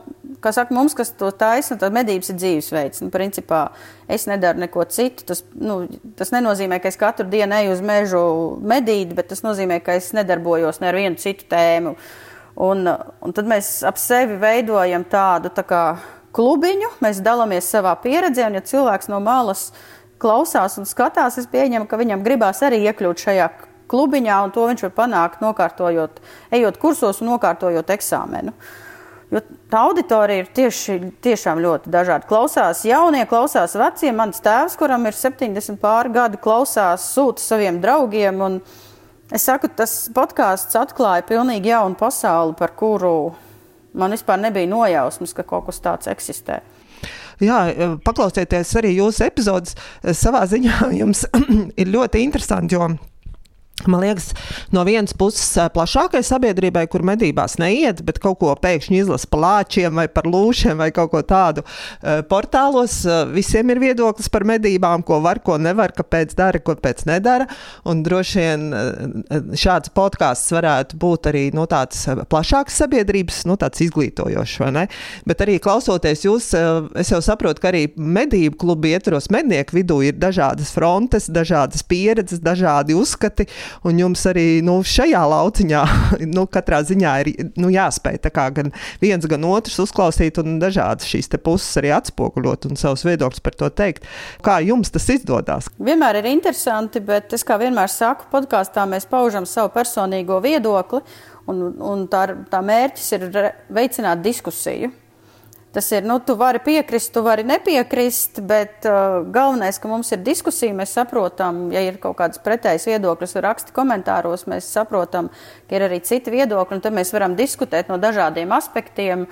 kā 0.43 0.53
saka, 0.55 0.75
mums, 0.75 0.95
kas 0.95 1.11
to 1.19 1.29
taisa, 1.35 1.75
tad 1.79 1.95
medības 1.95 2.31
ir 2.31 2.39
dzīvesveids. 2.39 3.03
Nu, 3.03 3.11
principā 3.15 3.69
es 4.11 4.29
nedaru 4.31 4.63
neko 4.63 4.85
citu. 4.91 5.27
Tas, 5.27 5.43
nu, 5.59 5.81
tas 6.19 6.31
nenozīmē, 6.35 6.79
ka 6.83 6.91
es 6.91 6.99
katru 6.99 7.27
dienu 7.31 7.59
eju 7.59 7.75
uz 7.75 7.83
mežu 7.83 8.23
medīt, 8.63 9.15
bet 9.17 9.31
tas 9.33 9.43
nozīmē, 9.47 9.81
ka 9.83 9.99
es 9.99 10.13
nedarbojos 10.17 10.83
ne 10.83 10.91
ar 10.91 10.99
vienu 10.99 11.19
citu 11.23 11.49
tēmu. 11.51 11.97
Un, 12.67 12.87
un 12.87 13.35
tad 13.37 13.51
mēs 13.51 13.81
ap 13.87 13.99
sevi 14.01 14.39
veidojam 14.41 15.05
tādu 15.11 15.51
tā 15.55 15.67
kā 15.67 15.83
klubiņu, 16.37 16.97
mēs 17.05 17.21
dalāmies 17.25 17.69
savā 17.69 17.95
pieredzē, 18.01 18.47
un 18.49 18.59
ja 18.59 18.65
cilvēks 18.65 19.11
no 19.13 19.21
malas 19.25 19.71
klausās 20.23 20.79
un 20.81 20.89
skatās, 20.89 21.39
es 21.41 21.49
pieņemu, 21.53 21.89
ka 21.89 21.99
viņam 22.01 22.25
gribās 22.25 22.63
arī 22.65 22.81
iekļūt 22.87 23.27
šajā 23.27 23.49
klubiņā, 23.91 24.41
un 24.47 24.55
to 24.55 24.67
viņš 24.69 24.87
var 24.89 24.97
panākt, 24.97 25.45
nokārtojot, 25.45 26.21
ejot 26.55 26.81
kursos 26.83 27.23
un 27.23 27.33
nokārtojot 27.35 27.93
eksāmenu. 27.97 28.55
Jo 29.35 29.41
tā 29.73 29.81
auditorija 29.89 30.45
ir 30.45 30.51
tieši, 30.55 30.99
tiešām 31.25 31.59
ļoti 31.65 31.91
dažāda. 31.91 32.29
Klausās 32.31 32.85
jaunie, 32.87 33.25
klausās 33.27 33.75
vecie. 33.75 34.13
Mans 34.15 34.39
tēvs, 34.43 34.77
kuram 34.79 35.09
ir 35.09 35.19
70 35.19 35.81
pāri 35.83 36.13
gadi, 36.15 36.39
klausās, 36.39 37.09
sūta 37.17 37.43
saviem 37.43 37.81
draugiem. 37.83 38.61
Es 39.35 39.49
saku, 39.49 39.67
tas 39.75 40.05
podkāsts 40.15 40.79
atklāja 40.79 41.27
pilnīgi 41.27 41.73
jaunu 41.73 41.99
pasauli, 41.99 42.55
par 42.59 42.77
kuru 42.79 43.35
man 43.97 44.15
vispār 44.15 44.39
nebija 44.39 44.71
nojausmas, 44.71 45.35
ka 45.35 45.43
kaut 45.43 45.67
kas 45.71 45.83
tāds 45.83 46.11
eksistē. 46.13 46.61
Jā, 47.43 47.59
paklausieties 48.07 48.71
arī 48.81 48.95
jūsu 48.97 49.27
epizodes. 49.27 49.75
Savā 50.17 50.47
ziņā 50.49 50.93
jums 50.97 51.27
ir 51.83 51.93
ļoti 51.93 52.23
interesanti, 52.25 52.79
jo 52.79 52.89
Man 53.85 54.01
liekas, 54.01 54.31
no 54.73 54.81
vienas 54.89 55.13
puses 55.13 55.51
plašākai 55.75 56.23
sabiedrībai, 56.25 56.87
kur 56.89 57.03
medībās 57.07 57.59
neiet, 57.61 58.01
bet 58.09 58.17
kaut 58.25 58.39
ko 58.41 58.55
pēkšņi 58.57 59.03
izlasa 59.03 59.29
par 59.29 59.43
lāčiem 59.43 59.99
vai 60.01 60.07
par 60.09 60.25
lūšiem 60.33 60.81
vai 60.81 60.89
kaut 60.97 61.11
ko 61.13 61.21
tādu. 61.21 61.63
Portālos 62.31 63.03
visiem 63.35 63.69
ir 63.75 63.83
viedoklis 63.83 64.31
par 64.33 64.47
medībām, 64.49 65.05
ko 65.07 65.21
var, 65.23 65.43
ko 65.45 65.59
nevar, 65.61 65.93
kāpēc 65.95 66.33
dara, 66.39 66.63
ko 66.65 66.75
pēc 66.81 67.05
nedara. 67.11 67.47
Un 67.87 68.01
droši 68.07 68.41
vien 68.41 68.65
šāds 69.61 69.93
podkāsts 69.95 70.57
varētu 70.57 70.97
būt 71.05 71.31
arī 71.31 71.45
no 71.55 71.69
tāds 71.71 72.01
plašāks 72.33 72.81
sabiedrības, 72.81 73.43
no 73.47 73.59
tāds 73.61 73.85
izglītojošs, 73.85 74.57
vai 74.65 74.73
ne? 74.73 74.87
Bet 75.29 75.45
arī 75.45 75.59
klausoties 75.63 76.25
jūs, 76.25 76.49
es 76.97 77.13
jau 77.13 77.21
saprotu, 77.23 77.61
ka 77.63 77.71
arī 77.75 77.85
medību 77.93 78.57
klubu 78.65 78.91
ietvaros 78.97 79.29
mednieku 79.37 79.77
vidū 79.79 80.01
ir 80.09 80.17
dažādas 80.19 80.73
frontes, 80.75 81.29
dažādas 81.29 81.85
pieredzes, 81.87 82.41
dažādi 82.43 82.97
uzskati 82.97 83.47
un 83.87 84.01
jums 84.01 84.25
arī 84.31 84.47
nu, 84.67 84.79
šajā 84.87 85.23
lauciņā, 85.33 85.83
nu, 86.37 86.47
katrā 86.51 86.83
ziņā 86.87 87.15
ir 87.23 87.31
nu, 87.61 87.71
jāspēj 87.75 88.21
gan 88.57 88.73
viens, 89.03 89.27
gan 89.29 89.47
otrs 89.49 89.79
uzklausīt 89.83 90.41
un 90.43 90.59
dažādas 90.63 91.09
šīs 91.09 91.31
puses 91.45 91.79
arī 91.81 91.93
atspoguļot 91.97 92.69
un 92.71 92.81
savus 92.81 93.05
viedokļus 93.07 93.45
par 93.45 93.57
to 93.59 93.71
teikt. 93.71 94.07
Kā 94.45 94.59
jums 94.65 94.93
tas 94.95 95.09
izdodas? 95.13 95.71
Vienmēr 95.79 96.21
ir 96.21 96.31
interesanti, 96.33 97.01
bet 97.01 97.33
es 97.37 97.45
kā 97.47 97.59
vienmēr 97.61 97.91
saku, 97.93 98.29
podkāstā 98.33 98.87
mēs 98.89 99.09
paužam 99.11 99.47
savu 99.49 99.73
personīgo 99.75 100.41
viedokli, 100.45 101.03
un, 101.51 101.67
un 101.81 102.07
tā, 102.11 102.27
tā 102.51 102.63
mērķis 102.65 103.11
ir 103.19 103.29
veicināt 103.73 104.25
diskusiju. 104.25 104.93
Tas 105.77 105.91
ir, 105.93 106.07
nu, 106.09 106.15
tu 106.25 106.33
vari 106.41 106.57
piekrist, 106.65 107.11
tu 107.13 107.21
vari 107.21 107.43
nepiekrist, 107.45 108.39
bet 108.49 108.87
uh, 108.89 109.19
galvenais, 109.29 109.77
ka 109.77 109.91
mums 109.91 110.09
ir 110.17 110.23
diskusija, 110.25 110.73
mēs 110.73 110.95
saprotam, 110.97 111.67
ja 111.69 111.83
ir 111.85 111.99
kaut 112.01 112.17
kādas 112.17 112.41
pretējas 112.41 112.87
viedokļas, 112.89 113.37
raksti 113.45 113.75
komentāros, 113.77 114.47
mēs 114.49 114.71
saprotam, 114.73 115.29
ka 115.69 115.77
ir 115.77 115.85
arī 115.85 115.99
citi 116.01 116.33
viedokļi, 116.33 116.79
un 116.79 116.85
tad 116.87 116.97
mēs 116.97 117.13
varam 117.13 117.37
diskutēt 117.37 117.93
no 117.93 118.01
dažādiem 118.01 118.57
aspektiem, 118.57 119.27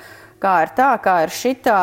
kā 0.45 0.59
ir 0.67 0.75
tā, 0.77 0.91
kā 1.01 1.23
ir 1.25 1.33
šitā. 1.33 1.79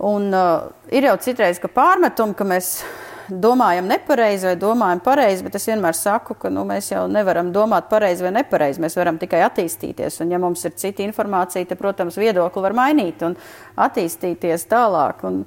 Un 0.00 0.32
uh, 0.32 0.72
ir 0.88 1.10
jau 1.10 1.18
citreiz, 1.28 1.60
ka 1.60 1.68
pārmetumi, 1.68 2.38
ka 2.40 2.48
mēs 2.48 2.78
domājam 3.28 3.86
nepareizi 3.88 4.48
vai 4.50 4.54
domājam 4.60 5.00
pareizi, 5.04 5.44
bet 5.46 5.56
es 5.58 5.66
vienmēr 5.68 5.96
saku, 5.96 6.36
ka 6.40 6.50
nu, 6.52 6.64
mēs 6.68 6.90
jau 6.92 7.04
nevaram 7.10 7.52
domāt 7.54 7.88
pareizi 7.90 8.24
vai 8.26 8.34
nepareizi. 8.36 8.82
Mēs 8.84 8.96
varam 8.98 9.18
tikai 9.20 9.40
attīstīties. 9.46 10.20
Un, 10.24 10.34
ja 10.34 10.40
mums 10.42 10.64
ir 10.66 10.74
cita 10.80 11.04
informācija, 11.04 11.66
tad, 11.70 11.80
protams, 11.80 12.18
viedokli 12.20 12.64
var 12.64 12.76
mainīt 12.76 13.24
un 13.26 13.36
attīstīties 13.80 14.68
tālāk. 14.70 15.24
Un 15.28 15.42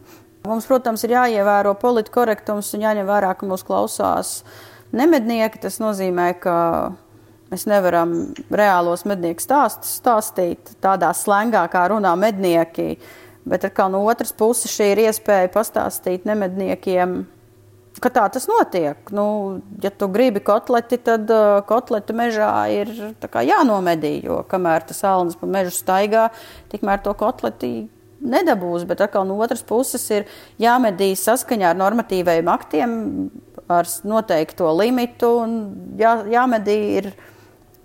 mums, 0.47 0.69
protams, 0.69 1.05
ir 1.05 1.15
jāievēro 1.17 1.75
politkorektums 1.81 2.73
un 2.73 2.87
jāņem 2.87 3.09
vērā, 3.09 3.35
ka 3.37 3.49
mūs 3.49 3.65
klausās 3.67 4.41
nemednieki. 4.95 5.61
Tas 5.67 5.77
nozīmē, 5.83 6.31
ka 6.41 6.57
mēs 7.53 7.69
nevaram 7.69 8.17
reālos 8.49 9.05
mednieku 9.07 9.45
stāstus 9.45 9.99
stāstīt 10.01 10.75
tādā 10.83 11.13
slēngā, 11.13 11.67
kā 11.71 11.87
runā 11.93 12.17
mednieki. 12.17 12.97
Bet 13.47 13.63
no 13.87 14.03
otras 14.09 14.33
puses 14.35 14.73
šī 14.73 14.91
ir 14.91 15.05
iespēja 15.07 15.47
pastāstīt 15.53 16.25
nemedniekiem 16.27 17.21
ka 18.03 18.11
tā 18.13 18.25
tas 18.33 18.47
notiek. 18.49 19.11
Nu, 19.15 19.25
ja 19.83 19.91
tu 19.93 20.09
gribi 20.11 20.41
kotleti, 20.45 20.99
tad 21.01 21.29
uh, 21.33 21.59
kotleti 21.67 22.15
mežā 22.17 22.51
ir 22.73 22.91
jānomedī, 23.47 24.17
jo 24.25 24.41
kamēr 24.49 24.87
tas 24.87 25.03
salnis 25.03 25.37
pa 25.39 25.49
mežu 25.49 25.73
staigā, 25.75 26.27
tikmēr 26.73 27.03
to 27.05 27.13
kotleti 27.17 27.71
nedabūs. 28.21 28.85
Bet 28.89 29.01
atkal 29.05 29.27
no 29.29 29.37
otras 29.43 29.63
puses 29.65 30.05
ir 30.13 30.27
jāmedī 30.61 31.13
saskaņā 31.17 31.71
ar 31.71 31.79
normatīvajiem 31.79 32.51
aktiem, 32.51 32.91
ar 33.67 33.89
noteikto 34.07 34.69
limitu 34.77 35.31
un 35.43 35.57
jā, 35.99 36.19
jāmedī 36.31 36.77
ir 37.01 37.11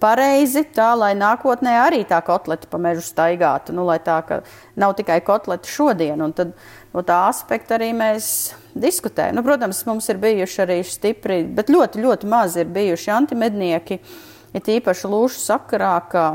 pareizi, 0.03 0.65
tā 0.75 0.91
lai 0.99 1.13
nākotnē 1.19 1.77
arī 1.85 2.03
tā 2.09 2.19
kotleta 2.27 2.69
pa 2.71 2.81
mežu 2.83 3.05
staigātu. 3.07 3.75
Nu, 3.77 3.87
lai 3.89 3.99
tā, 4.03 4.19
nav 4.79 4.97
tikai 4.99 5.21
kotleta 5.25 5.71
šodien. 5.71 6.21
Un 6.25 6.35
tad 6.37 6.55
no 6.93 7.05
tā 7.07 7.23
aspekta 7.29 7.79
arī 7.79 7.93
mēs 7.97 8.27
diskutējam. 8.75 9.39
Nu, 9.39 9.47
protams, 9.47 9.85
mums 9.89 10.09
ir 10.11 10.21
bijuši 10.23 10.63
arī 10.67 10.81
stipri, 10.87 11.43
bet 11.47 11.71
ļoti, 11.73 12.03
ļoti 12.03 12.31
maz 12.31 12.59
ir 12.61 12.73
bijuši 12.73 13.15
antimednieki. 13.15 14.01
Ir 14.53 14.61
ja 14.61 14.81
īpaši 14.81 15.09
lūšu 15.09 15.41
sakarā, 15.41 15.95
ka 16.13 16.27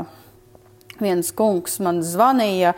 viens 0.98 1.30
kungs 1.36 1.78
man 1.84 2.00
zvanīja 2.02 2.74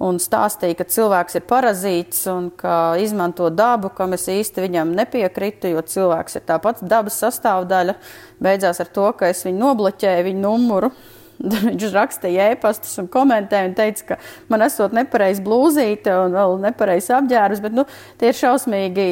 un 0.00 0.18
stāstīja, 0.22 0.78
ka 0.78 0.88
cilvēks 0.88 1.36
ir 1.36 1.46
parazīts 1.48 2.24
un 2.32 2.48
ka 2.56 2.96
izmanto 3.02 3.50
dabu, 3.52 3.92
kam 3.94 4.16
es 4.16 4.26
īsti 4.32 4.64
viņam 4.64 4.94
nepiekritu, 4.96 5.70
jo 5.74 5.84
cilvēks 5.84 6.40
ir 6.40 6.46
tāpat 6.48 6.82
dabas 6.88 7.20
sastāvdaļa. 7.20 7.96
Beidzās 8.40 8.80
ar 8.80 8.92
to, 8.94 9.10
ka 9.16 9.28
es 9.30 9.44
viņu 9.44 9.60
nobloķēju, 9.60 10.28
viņu 10.30 10.44
numuru. 10.46 10.92
Viņš 11.66 11.84
rakstīja 11.94 12.50
ēpastus 12.52 12.98
un 13.00 13.08
komentēja 13.12 13.70
un 13.70 13.76
teica, 13.76 14.06
ka 14.10 14.18
man 14.52 14.64
esot 14.66 14.92
nepareizi 14.96 15.40
blūzīte 15.44 16.12
un 16.26 16.36
vēl 16.36 16.58
nepareizi 16.66 17.14
apģērbs, 17.16 17.62
bet 17.64 17.76
nu, 17.76 17.86
tie 18.20 18.28
ir 18.28 18.36
šausmīgi 18.36 19.06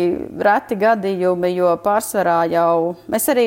reti 0.45 0.77
gadījumi, 0.81 1.55
jo 1.57 1.73
pārsvarā 1.85 2.43
jau 2.53 2.99
mēs 3.09 3.31
arī 3.33 3.47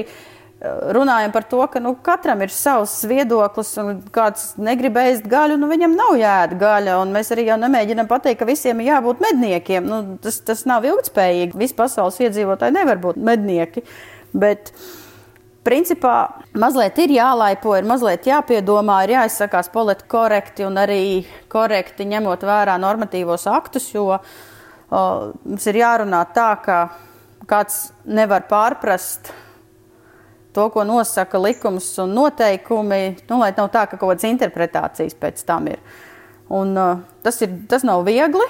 runājam 0.61 1.33
par 1.33 1.45
to, 1.49 1.61
ka 1.71 1.81
nu, 1.81 1.95
katram 2.05 2.41
ir 2.45 2.53
savs 2.53 2.93
viedoklis, 3.09 3.73
un 3.81 4.01
kāds 4.13 4.51
negrib 4.61 4.99
ēst 5.01 5.25
gaļu, 5.29 5.57
nu 5.57 5.69
viņam 5.71 5.95
nav 5.97 6.15
jāēd 6.19 6.55
gaļa. 6.61 6.97
Mēs 7.09 7.33
arī 7.33 7.47
jau 7.49 7.57
nemēģinām 7.61 8.09
pateikt, 8.09 8.41
ka 8.41 8.49
visiem 8.49 8.81
ir 8.81 8.91
jābūt 8.91 9.23
medniekiem. 9.23 9.87
Nu, 9.89 10.01
tas, 10.21 10.41
tas 10.45 10.65
nav 10.69 10.85
ilgspējīgi. 10.87 11.57
Visi 11.57 11.77
pasaules 11.77 12.19
iedzīvotāji 12.21 12.77
nevar 12.77 13.01
būt 13.01 13.21
mednieki. 13.21 13.85
Bet, 14.31 14.73
Principā 15.61 16.41
mazliet 16.57 16.97
ir 17.03 17.11
jālaipo, 17.13 17.75
ir 17.77 17.85
mazliet 17.85 18.25
jāpiedomā, 18.25 18.95
ir 19.05 19.11
jāizsakās 19.13 19.67
politiski 19.69 20.09
korekti 20.09 20.65
un 20.65 20.79
arī 20.81 21.03
korekti 21.53 22.07
ņemot 22.09 22.41
vērā 22.49 22.79
normatīvos 22.81 23.45
aktus, 23.45 23.91
jo 23.93 24.07
o, 24.09 25.03
mums 25.45 25.67
ir 25.69 25.77
jārunā 25.83 26.23
tā, 26.33 26.47
ka 26.65 26.79
kāds 27.45 27.91
nevar 28.09 28.47
pārprast 28.49 29.29
to, 30.53 30.67
ko 30.73 30.83
nosaka 30.87 31.39
likums 31.39 31.87
un 32.03 32.15
noteikumi, 32.15 33.03
nu, 33.29 33.39
lai 33.41 33.51
nav 33.57 33.71
tā, 33.73 33.85
ka 33.87 33.97
kaut 33.97 34.13
kādas 34.13 34.27
interpretācijas 34.29 35.15
pēc 35.19 35.45
tam 35.47 35.69
ir. 35.71 35.79
Un, 36.51 36.75
uh, 36.75 36.99
tas, 37.23 37.39
ir 37.45 37.53
tas 37.71 37.85
nav 37.87 38.03
viegli, 38.07 38.45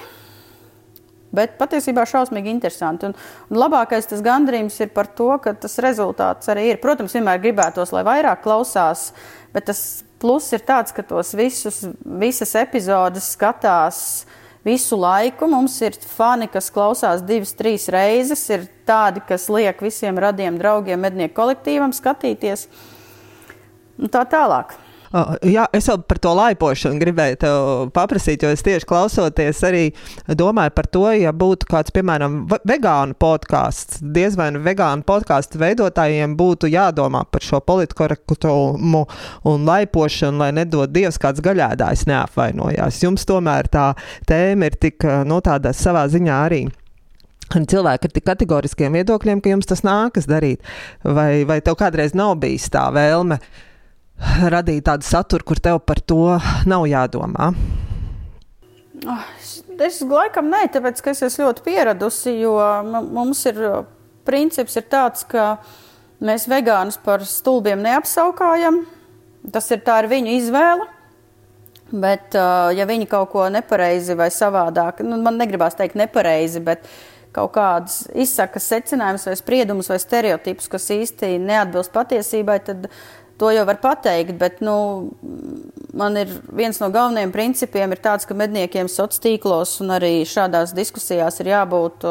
bet 1.32 1.56
patiesībā 1.60 2.04
šausmīgi 2.08 2.50
interesanti. 2.52 3.08
Un, 3.08 3.16
un 3.50 3.60
labākais 3.62 4.10
tas 4.10 4.22
gandrījums 4.24 4.80
ir 4.82 4.92
par 4.94 5.10
to, 5.16 5.30
ka 5.42 5.54
tas 5.54 5.78
rezultāts 5.84 6.50
arī 6.52 6.72
ir. 6.72 6.82
Protams, 6.82 7.14
vienmēr 7.16 7.40
gribētos, 7.42 7.94
lai 7.94 8.04
vairāk 8.08 8.42
klausās, 8.44 9.10
bet 9.54 9.70
tas 9.70 10.02
pluss 10.22 10.52
ir 10.54 10.62
tāds, 10.66 10.94
ka 10.94 11.04
tos 11.06 11.32
visus, 11.38 11.82
visas 12.02 12.54
epizodes 12.60 13.32
skatās 13.36 14.02
visu 14.66 14.98
laiku. 15.00 15.48
Mums 15.50 15.78
ir 15.84 15.96
fani, 16.16 16.48
kas 16.50 16.70
klausās 16.74 17.24
divas, 17.26 17.54
trīs 17.58 17.88
reizes, 17.92 18.44
ir 18.52 18.68
tādi, 18.88 19.22
kas 19.28 19.48
liek 19.52 19.82
visiem 19.82 20.18
radiem 20.22 20.58
draugiem, 20.60 21.00
mednieku 21.02 21.38
kolektīvam 21.40 21.94
skatīties. 21.96 22.68
Un 24.02 24.10
tā 24.10 24.24
tālāk. 24.26 24.74
Jā, 25.12 25.66
es 25.76 25.86
vēl 25.90 25.98
par 26.08 26.18
to 26.24 26.30
laipošanu 26.38 27.00
gribēju 27.02 27.38
te 27.42 27.48
paprasīt, 27.92 28.44
jo 28.44 28.52
es 28.54 28.64
tieši 28.64 28.88
klausoties 28.88 29.58
arī 29.68 29.82
domāju 30.40 30.72
par 30.72 30.88
to, 30.88 31.04
ja 31.12 31.34
būtu 31.36 31.68
kāds, 31.68 31.92
piemēram, 31.92 32.38
vegānu 32.68 33.16
podkāsts, 33.20 34.00
diez 34.00 34.38
vai 34.40 34.48
nu 34.54 34.62
vegānu 34.64 35.04
podkāstu 35.04 35.60
veidotājiem 35.60 36.36
būtu 36.38 36.70
jādomā 36.72 37.26
par 37.28 37.44
šo 37.44 37.60
politkorektumu 37.60 39.02
un 39.52 39.66
laipošanu, 39.68 40.40
lai 40.40 40.52
nedod 40.56 40.92
Dievs 40.92 41.20
kāds 41.20 41.44
gaļēdājs 41.44 42.06
neapvainojās. 42.08 43.02
Jums 43.04 43.28
tomēr 43.28 43.68
tā 43.72 43.90
tēma 44.28 44.70
ir 44.70 44.78
tik, 44.80 45.04
no 45.28 45.42
tādā 45.44 45.74
savā 45.76 46.06
ziņā 46.12 46.38
arī 46.46 46.62
cilvēki 47.52 48.08
ar 48.08 48.14
tik 48.14 48.24
kategoriskiem 48.24 48.96
viedokļiem, 48.96 49.42
ka 49.44 49.52
jums 49.52 49.68
tas 49.68 49.84
nākas 49.84 50.24
darīt. 50.30 50.64
Vai, 51.04 51.44
vai 51.44 51.60
tev 51.60 51.76
kādreiz 51.80 52.16
nav 52.16 52.38
bijis 52.40 52.70
tā 52.72 52.86
vēlme 52.94 53.36
radīt 54.18 54.86
tādu 54.88 55.06
saturu, 55.06 55.46
kur 55.46 55.60
tev 55.62 55.80
par 55.86 56.00
to 56.00 56.38
nav 56.68 56.86
jādomā? 56.90 57.52
Oh, 59.02 59.22
es 59.82 60.00
laikam 60.06 60.50
nē, 60.52 60.66
tāpēc 60.74 61.02
ka 61.02 61.14
es 61.14 61.24
esmu 61.26 61.48
ļoti 61.48 61.64
pieradusi, 61.66 62.36
jo 62.42 62.56
mums 62.86 63.42
ir 63.50 63.58
princips 64.26 64.78
ir 64.78 64.86
tāds, 64.90 65.26
ka 65.26 65.56
mēs 66.22 66.46
vegānus 66.50 67.00
par 67.02 67.24
stulbiem 67.26 67.82
neapsaukājam. 67.82 68.84
Tas 69.52 69.70
ir 69.74 69.82
tā 69.82 70.02
ir 70.04 70.10
viņu 70.12 70.36
izvēle. 70.38 70.90
Bet, 71.92 72.32
ja 72.32 72.84
viņi 72.88 73.04
kaut 73.10 73.34
ko 73.34 73.48
nepareizi 73.52 74.14
vai 74.16 74.30
savādāk, 74.32 75.02
nu, 75.04 75.18
man 75.20 75.36
negribās 75.36 75.74
teikt 75.76 75.98
nepareizi, 76.00 76.62
bet 76.64 76.86
kaut 77.36 77.52
kādas 77.52 78.06
izsaka 78.16 78.60
secinājumus 78.62 79.26
vai 79.28 79.34
spriedumus 79.36 79.90
vai 79.92 79.98
stereotipus, 80.00 80.70
kas 80.72 80.88
īsti 80.94 81.34
neatbilst 81.42 81.92
patiesībai, 81.92 82.58
tad 82.64 82.88
to 83.42 83.50
jau 83.50 83.64
var 83.66 83.80
pateikt, 83.82 84.36
bet 84.38 84.60
nu, 84.62 84.76
man 85.98 86.16
ir 86.20 86.30
viens 86.54 86.78
no 86.78 86.88
galvenajiem 86.94 87.32
principiem 87.34 87.94
ir 87.94 88.02
tāds, 88.04 88.28
ka 88.28 88.36
medniekiem 88.38 88.86
sociālos 88.86 89.22
tīklos 89.24 89.74
un 89.82 89.96
arī 89.96 90.12
šādās 90.28 90.74
diskusijās 90.76 91.40
ir 91.42 91.50
jābūt 91.50 92.06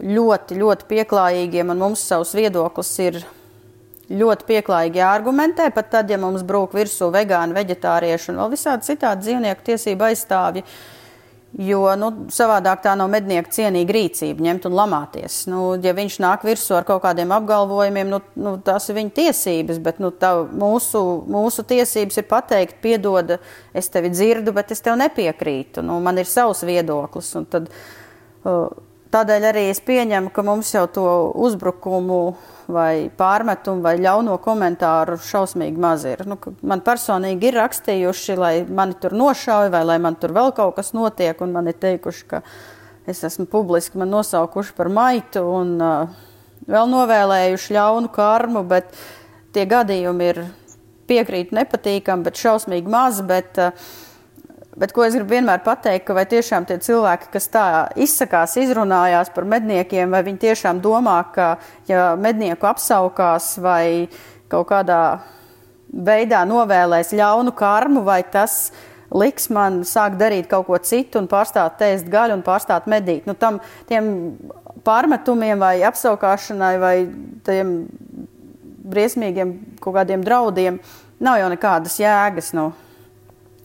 ļoti, 0.00 0.60
ļoti 0.62 0.88
pieklājīgiem, 0.92 1.74
mums 1.74 2.06
savs 2.06 2.36
viedoklis 2.38 2.92
ir 3.02 3.18
ļoti 4.10 4.46
pieklājīgi 4.46 5.02
argumentē, 5.06 5.66
pat 5.74 5.90
tad, 5.90 6.10
ja 6.10 6.18
mums 6.18 6.46
brūk 6.46 6.78
virsū 6.78 7.10
vegāni, 7.14 7.54
veģetārieši 7.58 8.32
un 8.32 8.40
vēl 8.44 8.54
visādi 8.54 8.86
citādi 8.92 9.26
dzīvnieku 9.26 9.66
tiesību 9.66 10.08
aizstāvji. 10.12 10.64
Uh, 10.64 10.99
Jo 11.58 11.80
nu, 11.98 12.08
savādāk 12.30 12.84
tā 12.84 12.92
nav 12.94 13.08
mednieka 13.10 13.50
cienīga 13.50 13.94
rīcība, 13.96 14.44
ņemt 14.46 14.68
un 14.68 14.74
lamāties. 14.78 15.40
Nu, 15.50 15.72
ja 15.82 15.90
viņš 15.96 16.20
nāk 16.22 16.44
virsū 16.46 16.76
ar 16.78 16.86
kaut 16.86 17.02
kādiem 17.02 17.32
apgalvojumiem, 17.34 18.12
nu, 18.12 18.20
nu, 18.38 18.52
tās 18.62 18.86
ir 18.86 19.00
viņa 19.00 19.10
tiesības, 19.16 19.80
bet 19.82 19.98
nu, 19.98 20.12
tā, 20.14 20.30
mūsu, 20.46 21.02
mūsu 21.26 21.64
tiesības 21.66 22.20
ir 22.22 22.28
pateikt, 22.30 22.78
piedod, 22.84 23.34
es 23.74 23.90
tevi 23.90 24.12
dzirdu, 24.14 24.54
bet 24.54 24.70
es 24.70 24.84
tev 24.84 25.00
nepiekrītu. 25.02 25.82
Nu, 25.82 25.98
man 26.04 26.22
ir 26.22 26.30
savs 26.30 26.62
viedoklis. 26.68 27.34
Tad, 27.50 27.66
uh, 28.46 28.70
Tādēļ 29.10 29.44
arī 29.48 29.62
es 29.72 29.80
pieņemu, 29.82 30.30
ka 30.30 30.42
mums 30.46 30.68
jau 30.70 30.84
to 30.86 31.04
uzbrukumu 31.42 32.20
vai 32.74 33.10
pārmetumu 33.16 33.84
vai 33.84 33.96
ļauno 34.00 34.36
komentāru 34.42 35.18
šausmīgi 35.24 35.80
maz 35.80 36.04
ir. 36.08 36.24
Nu, 36.28 36.38
man 36.66 36.82
personīgi 36.86 37.50
ir 37.50 37.58
rakstījuši, 37.60 38.36
lai 38.40 38.54
mani 38.64 38.98
tur 39.00 39.14
nošauj 39.16 39.70
vai 39.72 39.84
lai 39.86 39.98
man 40.02 40.18
tur 40.20 40.34
vēl 40.36 40.54
kaut 40.56 40.76
kas 40.78 40.92
notiek, 40.96 41.38
un 41.44 41.54
man 41.56 41.70
ir 41.70 41.78
teikuši, 41.80 42.26
ka 42.30 42.42
es 43.10 43.22
esmu 43.26 43.48
publiski 43.50 44.00
man 44.00 44.12
nosaukuši 44.14 44.76
par 44.76 44.90
maitu 44.92 45.42
un 45.46 45.74
uh, 45.82 46.20
vēl 46.70 46.92
novēlējuši 46.92 47.76
ļaunu 47.76 48.12
karmu, 48.14 48.64
bet 48.68 48.92
tie 49.54 49.66
gadījumi 49.70 50.30
ir 50.30 50.44
piekrīt 51.10 51.50
nepatīkami, 51.56 52.26
bet 52.28 52.38
šausmīgi 52.38 52.90
maz. 52.90 53.22
Bet, 53.26 53.58
uh, 53.58 53.90
Bet 54.78 54.92
ko 54.94 55.02
es 55.02 55.16
gribu 55.16 55.34
vienmēr 55.34 55.64
pateikt, 55.66 56.04
ka 56.06 56.14
vai 56.14 56.22
tiešām 56.30 56.66
tie 56.68 56.76
cilvēki, 56.78 57.30
kas 57.32 57.48
tā 57.50 57.64
izsakās, 57.98 58.54
izrunājās 58.60 59.32
par 59.34 59.48
medniekiem, 59.50 60.12
vai 60.14 60.22
viņi 60.28 60.38
tiešām 60.44 60.78
domā, 60.84 61.16
ka 61.34 61.56
ja 61.90 62.12
mednieku 62.14 62.68
apsaukās 62.70 63.56
vai 63.58 64.06
kaut 64.50 64.68
kādā 64.70 65.00
veidā 65.90 66.44
novēlēs 66.46 67.10
ļaunu 67.18 67.50
karmu, 67.58 68.04
vai 68.06 68.22
tas 68.22 68.68
liks 69.10 69.48
man 69.50 69.80
sākt 69.82 70.20
darīt 70.20 70.46
kaut 70.50 70.68
ko 70.68 70.78
citu 70.78 71.18
un 71.18 71.26
pārstāt 71.30 71.82
ēst 71.82 72.06
gaļu 72.10 72.36
un 72.38 72.44
pārstāt 72.46 72.86
medīt. 72.90 73.26
Nu, 73.26 73.34
tam, 73.34 73.58
tiem 73.90 74.36
pārmetumiem 74.86 75.58
vai 75.58 75.80
apsaukāšanai 75.88 76.76
vai 76.78 76.94
tiem 77.46 77.74
briesmīgiem 78.90 79.56
kaut 79.82 79.98
kādiem 79.98 80.22
draudiem 80.22 80.78
nav 81.18 81.40
jau 81.42 81.50
nekādas 81.50 81.98
jēgas. 82.00 82.52
Nu 82.54 82.70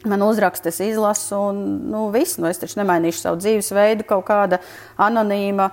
man 0.10 0.24
uzraksta, 0.26 0.72
es 0.72 0.82
izlasu, 0.84 1.38
un 1.52 1.62
nu, 1.91 2.08
viss, 2.13 2.39
nu, 2.41 2.50
es 2.50 2.62
taču 2.62 2.80
nemainīšu 2.82 3.22
savu 3.22 3.39
dzīvesveidu 3.44 4.08
kaut 4.10 4.26
kāda 4.28 4.62
anonīma 5.02 5.70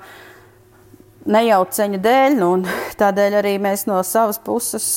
nejauceņa 1.32 2.00
dēļ. 2.02 2.38
Nu, 2.38 2.54
tādēļ 3.02 3.42
arī 3.42 3.58
mēs 3.62 3.86
no 3.90 4.00
savas 4.06 4.40
puses 4.42 4.88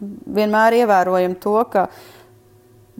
vienmēr 0.00 0.82
ievērojam 0.82 1.34
to, 1.42 1.56
ka 1.72 1.88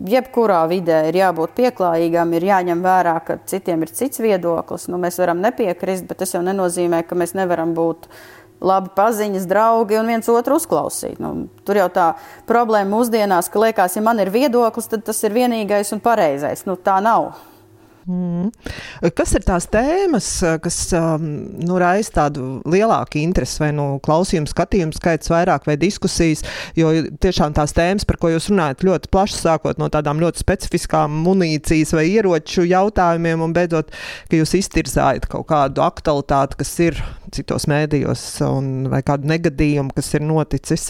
jebkurā 0.07 0.61
vidē 0.71 1.01
ir 1.09 1.17
jābūt 1.19 1.55
pieklājīgam, 1.57 2.33
ir 2.35 2.47
jāņem 2.49 2.83
vērā, 2.83 3.15
ka 3.25 3.39
citiem 3.49 3.83
ir 3.83 3.93
cits 3.95 4.21
viedoklis. 4.23 4.87
Nu, 4.91 4.99
mēs 5.01 5.19
varam 5.19 5.41
nepiekrist, 5.43 6.07
bet 6.07 6.21
tas 6.23 6.35
jau 6.35 6.43
nenozīmē, 6.45 7.03
ka 7.07 7.17
mēs 7.19 7.35
nevaram 7.37 7.73
būt 7.77 8.07
labi 8.61 8.91
paziņas, 8.95 9.47
draugi 9.49 9.99
un 9.99 10.09
viens 10.11 10.29
otru 10.31 10.57
uzklausīt. 10.59 11.19
Nu, 11.23 11.47
tur 11.67 11.79
jau 11.79 11.87
tā 11.93 12.07
problēma 12.49 12.91
mūsdienās, 12.97 13.51
ka 13.51 13.61
liekas, 13.63 13.95
ja 13.97 14.03
man 14.05 14.19
ir 14.19 14.31
viedoklis, 14.33 14.89
tad 14.91 15.05
tas 15.07 15.23
ir 15.23 15.35
vienīgais 15.35 15.93
un 15.95 16.03
pareizais. 16.03 16.65
Nu, 16.67 16.75
tā 16.75 16.99
nav. 17.03 17.31
Mm. 18.09 18.47
Kas 19.13 19.35
ir 19.37 19.43
tās 19.45 19.67
tēmas, 19.69 20.27
kas 20.63 20.77
um, 20.97 21.25
nu, 21.61 21.75
raisa 21.77 22.15
tādu 22.15 22.45
lielāku 22.65 23.19
interesi, 23.21 23.59
vai 23.61 23.69
nu 23.75 23.83
klausījuma, 24.01 24.49
skatījuma 24.49 24.95
skaits 24.97 25.29
vairāk, 25.29 25.67
vai 25.69 25.75
diskusijas? 25.77 26.41
Jo 26.79 26.89
tiešām 27.21 27.53
tās 27.53 27.75
tēmas, 27.77 28.07
par 28.09 28.17
ko 28.17 28.31
jūs 28.33 28.47
runājat, 28.49 28.81
ļoti 28.87 29.11
plašas, 29.13 29.43
sākot 29.45 29.77
no 29.81 29.91
tādām 29.93 30.21
ļoti 30.23 30.41
specifiskām 30.41 31.19
munīcijas 31.27 31.93
vai 31.93 32.07
ieroču 32.09 32.65
jautājumiem, 32.65 33.43
un 33.45 33.53
beidzot, 33.53 33.93
ka 34.31 34.39
jūs 34.39 34.55
iztirzājat 34.57 35.27
kaut 35.29 35.45
kādu 35.51 35.83
aktualitāti, 35.85 36.57
kas 36.63 36.71
ir 36.87 36.97
citos 37.35 37.67
mēdījos, 37.69 38.23
un, 38.47 38.71
vai 38.89 39.03
kādu 39.05 39.29
negadījumu, 39.29 39.93
kas 39.93 40.09
ir 40.17 40.25
noticis. 40.25 40.87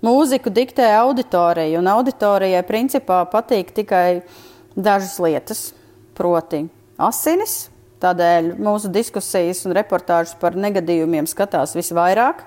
Mūziku 0.00 0.48
diktē 0.56 0.88
auditorija, 1.02 1.76
un 1.82 1.92
auditorijai 1.98 2.64
principā 2.64 3.20
patīk 3.28 3.74
tikai 3.76 4.22
dažas 4.72 5.18
lietas 5.20 5.62
proti 6.20 6.64
asinis. 7.00 7.68
Tādēļ 8.00 8.54
mūsu 8.60 8.88
diskusijas 8.92 9.66
un 9.68 9.76
reportāžas 9.76 10.36
par 10.40 10.56
negadījumiem 10.56 11.28
skatās 11.28 11.74
visvairāk. 11.76 12.46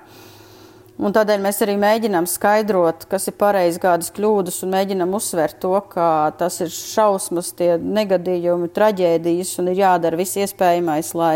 Un 1.03 1.13
tādēļ 1.13 1.41
mēs 1.41 1.59
arī 1.65 1.73
mēģinām 1.81 2.27
skaidrot, 2.29 3.07
kas 3.09 3.25
ir 3.29 3.35
pareizi, 3.37 3.79
kādas 3.81 4.11
kļūdas, 4.13 4.59
un 4.65 4.73
mēģinām 4.75 5.15
uzsvērt 5.17 5.57
to, 5.61 5.73
ka 5.89 6.07
tas 6.37 6.59
ir 6.61 6.69
šausmas, 6.73 7.49
tie 7.57 7.71
negadījumi, 7.81 8.69
traģēdijas, 8.73 9.55
un 9.61 9.71
ir 9.71 9.81
jādara 9.81 10.19
viss 10.21 10.37
iespējamais, 10.41 11.09
lai 11.17 11.35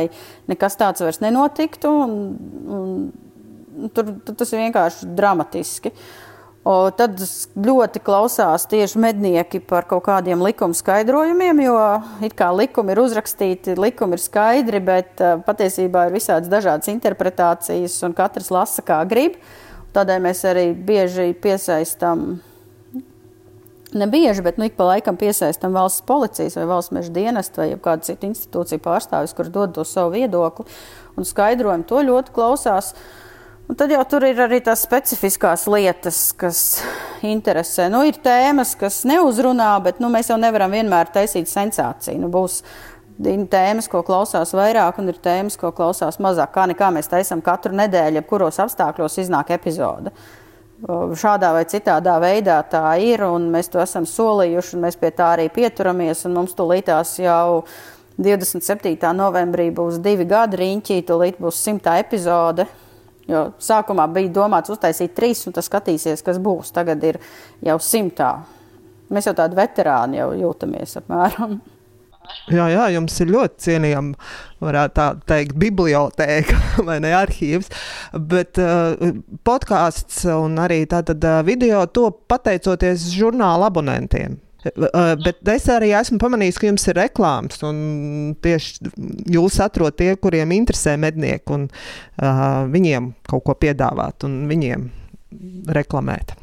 nekas 0.49 0.77
tāds 0.77 1.01
vairs 1.05 1.21
nenotiktu. 1.25 1.89
Un, 2.05 2.15
un, 2.77 3.89
tur, 3.97 4.13
tur 4.25 4.37
tas 4.37 4.53
ir 4.53 4.65
vienkārši 4.67 5.09
dramatiski. 5.17 5.93
Uh, 5.93 6.26
O, 6.67 6.89
tad 6.91 7.21
ļoti 7.55 8.01
klausās 8.03 8.65
tieši 8.67 8.99
mednieki 8.99 9.61
par 9.63 9.85
kaut 9.87 10.03
kādiem 10.09 10.41
likuma 10.43 10.75
skaidrojumiem, 10.75 11.61
jo 11.63 11.75
it 12.27 12.33
kā 12.35 12.49
likumi 12.51 12.91
ir 12.91 12.99
uzrakstīti, 13.05 13.77
likumi 13.79 14.17
ir 14.17 14.23
skaidri, 14.23 14.81
bet 14.83 15.21
uh, 15.23 15.37
patiesībā 15.45 16.07
ir 16.09 16.17
visādas 16.17 16.51
dažādas 16.51 16.89
interpretācijas, 16.91 17.95
un 18.03 18.15
katrs 18.17 18.51
lasa 18.51 18.83
kā 18.83 18.97
grib. 19.07 19.37
Tādēļ 19.95 20.19
mēs 20.25 20.43
arī 20.49 20.65
bieži 20.89 21.29
piesaistām, 21.39 22.25
ne 23.95 24.07
bieži, 24.11 24.43
bet 24.43 24.59
nu, 24.59 24.67
ik 24.67 24.75
pa 24.75 24.89
laikam 24.89 25.15
piesaistām 25.19 25.77
valsts 25.77 26.03
policijas 26.09 26.57
vai 26.59 26.65
valsts 26.73 26.95
meža 26.97 27.13
dienestu 27.15 27.63
vai 27.63 27.69
kādu 27.85 28.09
citu 28.09 28.27
institūciju 28.33 28.83
pārstāvis, 28.83 29.37
kur 29.37 29.47
dod 29.47 29.77
to 29.77 29.87
savu 29.87 30.17
viedokli 30.17 30.67
un 31.15 31.31
skaidrojumu. 31.31 31.87
To 31.87 32.03
ļoti 32.09 32.35
klausās. 32.35 32.91
Uh, 32.91 33.23
Un 33.67 33.75
tad 33.75 33.91
jau 33.91 34.03
tur 34.07 34.23
ir 34.23 34.37
arī 34.39 34.61
tās 34.63 34.85
specifiskās 34.85 35.65
lietas, 35.67 36.29
kas 36.39 36.59
interesē. 37.27 37.89
Nu, 37.91 38.05
ir 38.07 38.15
tēmas, 38.23 38.77
kas 38.79 39.01
neuzrunā, 39.07 39.73
bet 39.83 39.99
nu, 39.99 40.07
mēs 40.13 40.31
jau 40.31 40.37
nevaram 40.39 40.71
vienmēr 40.71 41.11
taisīt 41.11 41.51
sensāciju. 41.51 42.21
Nu, 42.21 42.29
būs 42.31 42.61
tēmas, 43.51 43.89
ko 43.91 44.05
klausās 44.07 44.55
vairāk, 44.55 45.01
un 45.01 45.11
ir 45.11 45.19
tēmas, 45.19 45.59
ko 45.59 45.73
klausās 45.75 46.21
mazāk. 46.23 46.53
Kā 46.55 46.63
nekā 46.71 46.93
mēs 46.95 47.11
taisām 47.11 47.43
katru 47.43 47.75
nedēļu, 47.75 48.23
kuros 48.29 48.61
apstākļos 48.63 49.19
iznāk 49.25 49.51
epizode. 49.57 50.15
Šādā 50.87 51.51
vai 51.57 51.65
citādā 51.67 52.15
veidā 52.23 52.61
tā 52.71 52.85
ir, 53.03 53.25
un 53.27 53.51
mēs 53.51 53.67
to 53.73 53.83
esam 53.83 54.07
solījuši, 54.07 54.77
un 54.77 54.87
mēs 54.87 54.95
pie 54.95 55.11
tā 55.11 55.33
arī 55.35 55.51
pieturamies. 55.51 56.23
Mums 56.31 56.55
tūlītās 56.55 57.17
jau 57.19 57.65
27. 58.15 58.95
novembrī 59.17 59.73
būs 59.75 59.99
divi 59.99 60.23
gadi 60.29 60.63
riņķī, 60.63 61.03
tūlīt 61.11 61.41
būs 61.43 61.65
simtā 61.67 61.99
epizode. 61.99 62.69
Jo 63.27 63.47
sākumā 63.59 64.07
bija 64.15 64.31
domāts 64.39 64.71
uztaisīt 64.71 65.15
trīs, 65.17 65.43
un 65.49 65.55
tas 65.55 65.67
skatīsies, 65.67 66.23
kas 66.23 66.39
būs. 66.39 66.71
Tagad 66.75 67.03
ir 67.03 67.19
jau 67.65 67.75
simtā. 67.83 68.31
Mēs 69.11 69.27
jau 69.27 69.35
tādi 69.35 69.57
veterāni 69.57 70.21
jau 70.21 70.31
jūtamies 70.35 70.99
apmēram. 71.01 71.59
Jā, 72.51 72.65
jā, 72.71 72.85
jums 72.95 73.15
ir 73.23 73.31
ļoti 73.31 73.63
cienījama, 73.63 74.27
varētu 74.63 74.95
tā 74.95 75.05
teikt, 75.31 75.55
biblioteka 75.59 76.57
vai 76.87 76.97
ne 77.03 77.13
arhīvs. 77.15 77.71
Bet 78.31 78.59
uh, 78.63 78.95
podkāsts 79.47 80.23
un 80.31 80.59
arī 80.63 80.81
tātad 80.91 81.23
uh, 81.23 81.39
video 81.47 81.85
to 81.91 82.09
pateicoties 82.31 83.09
žurnāla 83.15 83.71
abonentiem. 83.71 84.39
Uh, 84.75 85.13
bet 85.21 85.41
es 85.53 85.67
arī 85.71 85.91
esmu 85.97 86.19
pamanījis, 86.21 86.57
ka 86.59 86.69
jums 86.69 86.87
ir 86.89 86.97
reklāmas, 86.99 87.61
un 87.67 87.77
tieši 88.43 88.91
jūs 89.33 89.59
atrodat 89.63 89.99
tie, 90.01 90.09
kuriem 90.21 90.53
interesē 90.55 90.95
mednieki, 90.99 91.53
un 91.53 91.67
uh, 91.69 92.65
viņiem 92.71 93.11
kaut 93.29 93.45
ko 93.47 93.57
piedāvāt 93.59 94.27
un 94.27 94.39
viņiem 94.49 94.89
reklamēt. 95.75 96.35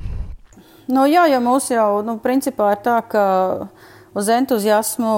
Nu, 0.93 1.07
jā, 1.09 1.27
jo 1.33 1.41
mūs 1.45 1.71
jau, 1.73 1.89
nu, 2.05 2.19
principā 2.23 2.75
ir 2.75 2.83
tā, 2.85 2.99
ka 3.09 3.27
uz 4.15 4.29
entuziasmu 4.31 5.13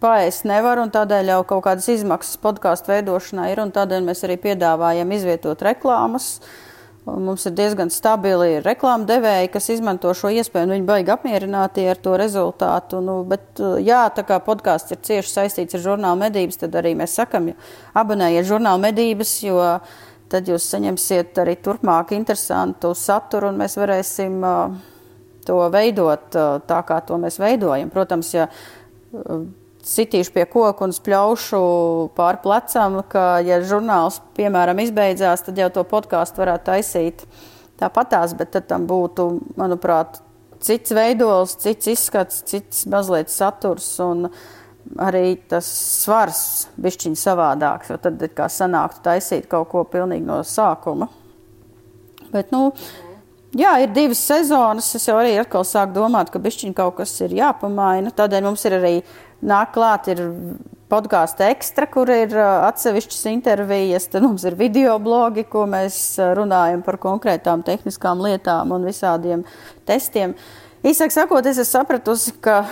paēst 0.00 0.46
nevar, 0.48 0.80
un 0.82 0.92
tādēļ 0.92 1.34
jau 1.34 1.42
kaut 1.48 1.64
kādas 1.68 1.88
izmaksas 1.92 2.40
podkāstu 2.40 2.92
veidošanai 2.92 3.50
ir, 3.54 3.62
un 3.64 3.72
tādēļ 3.74 4.04
mēs 4.06 4.24
arī 4.28 4.36
piedāvājam 4.40 5.16
izvietot 5.16 5.64
reklāmas. 5.64 6.36
Uh, 6.40 6.69
Mums 7.08 7.46
ir 7.48 7.54
diezgan 7.56 7.88
stabili 7.88 8.58
reklāmas 8.60 9.08
devēji, 9.08 9.48
kas 9.54 9.70
izmanto 9.72 10.12
šo 10.14 10.28
iespēju. 10.36 10.68
Viņi 10.74 10.86
baigi 10.88 11.12
apmierināti 11.14 11.86
ar 11.88 11.98
to 11.98 12.12
rezultātu. 12.20 13.00
Nu, 13.04 13.22
bet, 13.28 13.62
jā, 13.80 14.02
tā 14.12 14.24
kā 14.28 14.36
podkāsts 14.44 14.92
ir 14.92 15.00
cieši 15.08 15.32
saistīts 15.32 15.78
ar 15.78 15.84
žurnālu 15.86 16.20
medības, 16.20 16.60
tad 16.60 16.76
arī 16.76 16.92
mēs 16.98 17.16
sakam, 17.16 17.48
abonējiet 17.96 18.48
žurnālu 18.50 18.84
medības, 18.84 19.32
jo 19.46 19.62
tad 20.30 20.50
jūs 20.52 20.68
saņemsiet 20.74 21.40
arī 21.42 21.56
turpmāk 21.64 22.12
interesantu 22.14 22.92
saturu 22.94 23.48
un 23.50 23.58
mēs 23.64 23.74
varēsim 23.80 24.36
uh, 24.44 24.76
to 25.48 25.56
veidot 25.72 26.36
uh, 26.36 26.60
tā, 26.68 26.82
kā 26.86 27.00
to 27.06 27.16
mēs 27.22 27.40
veidojam. 27.40 27.90
Protams, 27.90 28.34
ja 28.36 28.46
uh, 28.46 29.40
sitīšu 29.90 30.34
pie 30.34 30.46
koka 30.50 30.86
un 30.86 30.94
spļaušu 30.94 31.60
pār 32.16 32.40
plecam, 32.44 33.00
ka, 33.10 33.40
ja 33.44 33.60
žurnāls, 33.66 34.20
piemēram, 34.38 34.82
izbeidzās, 34.84 35.44
tad 35.46 35.58
jau 35.58 35.70
to 35.74 35.84
podkāstu 35.88 36.42
varētu 36.42 36.68
taisīt 36.70 37.24
tāpatās, 37.80 38.36
bet 38.38 38.52
tad 38.56 38.68
tam 38.70 38.86
būtu, 38.90 39.28
manuprāt, 39.60 40.20
cits 40.62 40.94
veidols, 40.94 41.56
cits 41.62 41.90
izskats, 41.94 42.42
cits 42.48 42.86
mazliet 42.90 43.32
saturs 43.32 43.96
arī 45.00 45.36
tas 45.48 45.66
svars 46.00 46.42
bišķiņ 46.80 47.14
savādāks, 47.20 47.92
jo 47.92 47.98
tad 48.00 48.22
kā 48.36 48.48
sanāktu 48.50 49.04
taisīt 49.04 49.46
kaut 49.50 49.68
ko 49.72 49.84
pilnīgi 49.88 50.26
no 50.26 50.40
sākuma. 50.46 51.10
Bet, 52.30 52.52
nu, 52.54 52.70
Jā, 53.50 53.72
ir 53.82 53.90
divas 53.90 54.20
sezonas. 54.22 54.92
Es 54.94 55.08
jau 55.08 55.16
arī 55.18 55.32
atkal 55.40 55.64
sāku 55.66 55.96
domāt, 55.96 56.28
ka 56.30 56.38
bišķiņ 56.38 56.74
kaut 56.78 57.00
kas 57.00 57.16
ir 57.26 57.32
jāpamaina. 57.34 58.12
Tādēļ 58.14 58.44
mums 58.46 58.62
ir 58.68 58.76
arī 58.76 58.92
Nāk 59.40 59.70
klāt 59.72 60.08
ir 60.12 60.20
podkāstu 60.90 61.46
ekstra, 61.46 61.86
kur 61.88 62.10
ir 62.12 62.32
uh, 62.34 62.66
atsevišķas 62.66 63.28
intervijas, 63.30 64.08
tad 64.10 64.24
mums 64.26 64.44
ir 64.48 64.56
video 64.58 64.98
blogi, 65.02 65.46
ko 65.48 65.62
mēs 65.70 65.96
uh, 66.18 66.32
runājam 66.36 66.82
par 66.84 66.98
konkrētām 67.00 67.62
tehniskām 67.66 68.20
lietām 68.24 68.74
un 68.74 68.84
visādiem 68.88 69.44
testiem. 69.88 70.34
Īsāk 70.84 71.12
sakot, 71.12 71.46
es 71.46 71.60
esmu 71.60 71.70
sapratusi, 71.70 72.34
ka 72.40 72.62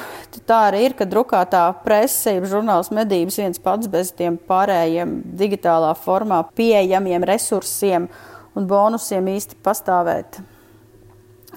tā 0.49 0.59
arī 0.71 0.87
ir, 0.89 0.97
ka 0.99 1.07
drukātā 1.09 1.63
prese, 1.85 2.35
jeb 2.37 2.49
žurnāls 2.49 2.89
medības 2.93 3.37
viens 3.41 3.61
pats 3.63 3.89
bez 3.93 4.13
tiem 4.17 4.39
pārējiem 4.49 5.19
digitālā 5.39 5.95
formā 6.01 6.43
pieejamiem 6.57 7.25
resursiem 7.29 8.09
un 8.57 8.69
bonusiem 8.69 9.29
īsti 9.37 9.61
pastāvēt 9.65 10.41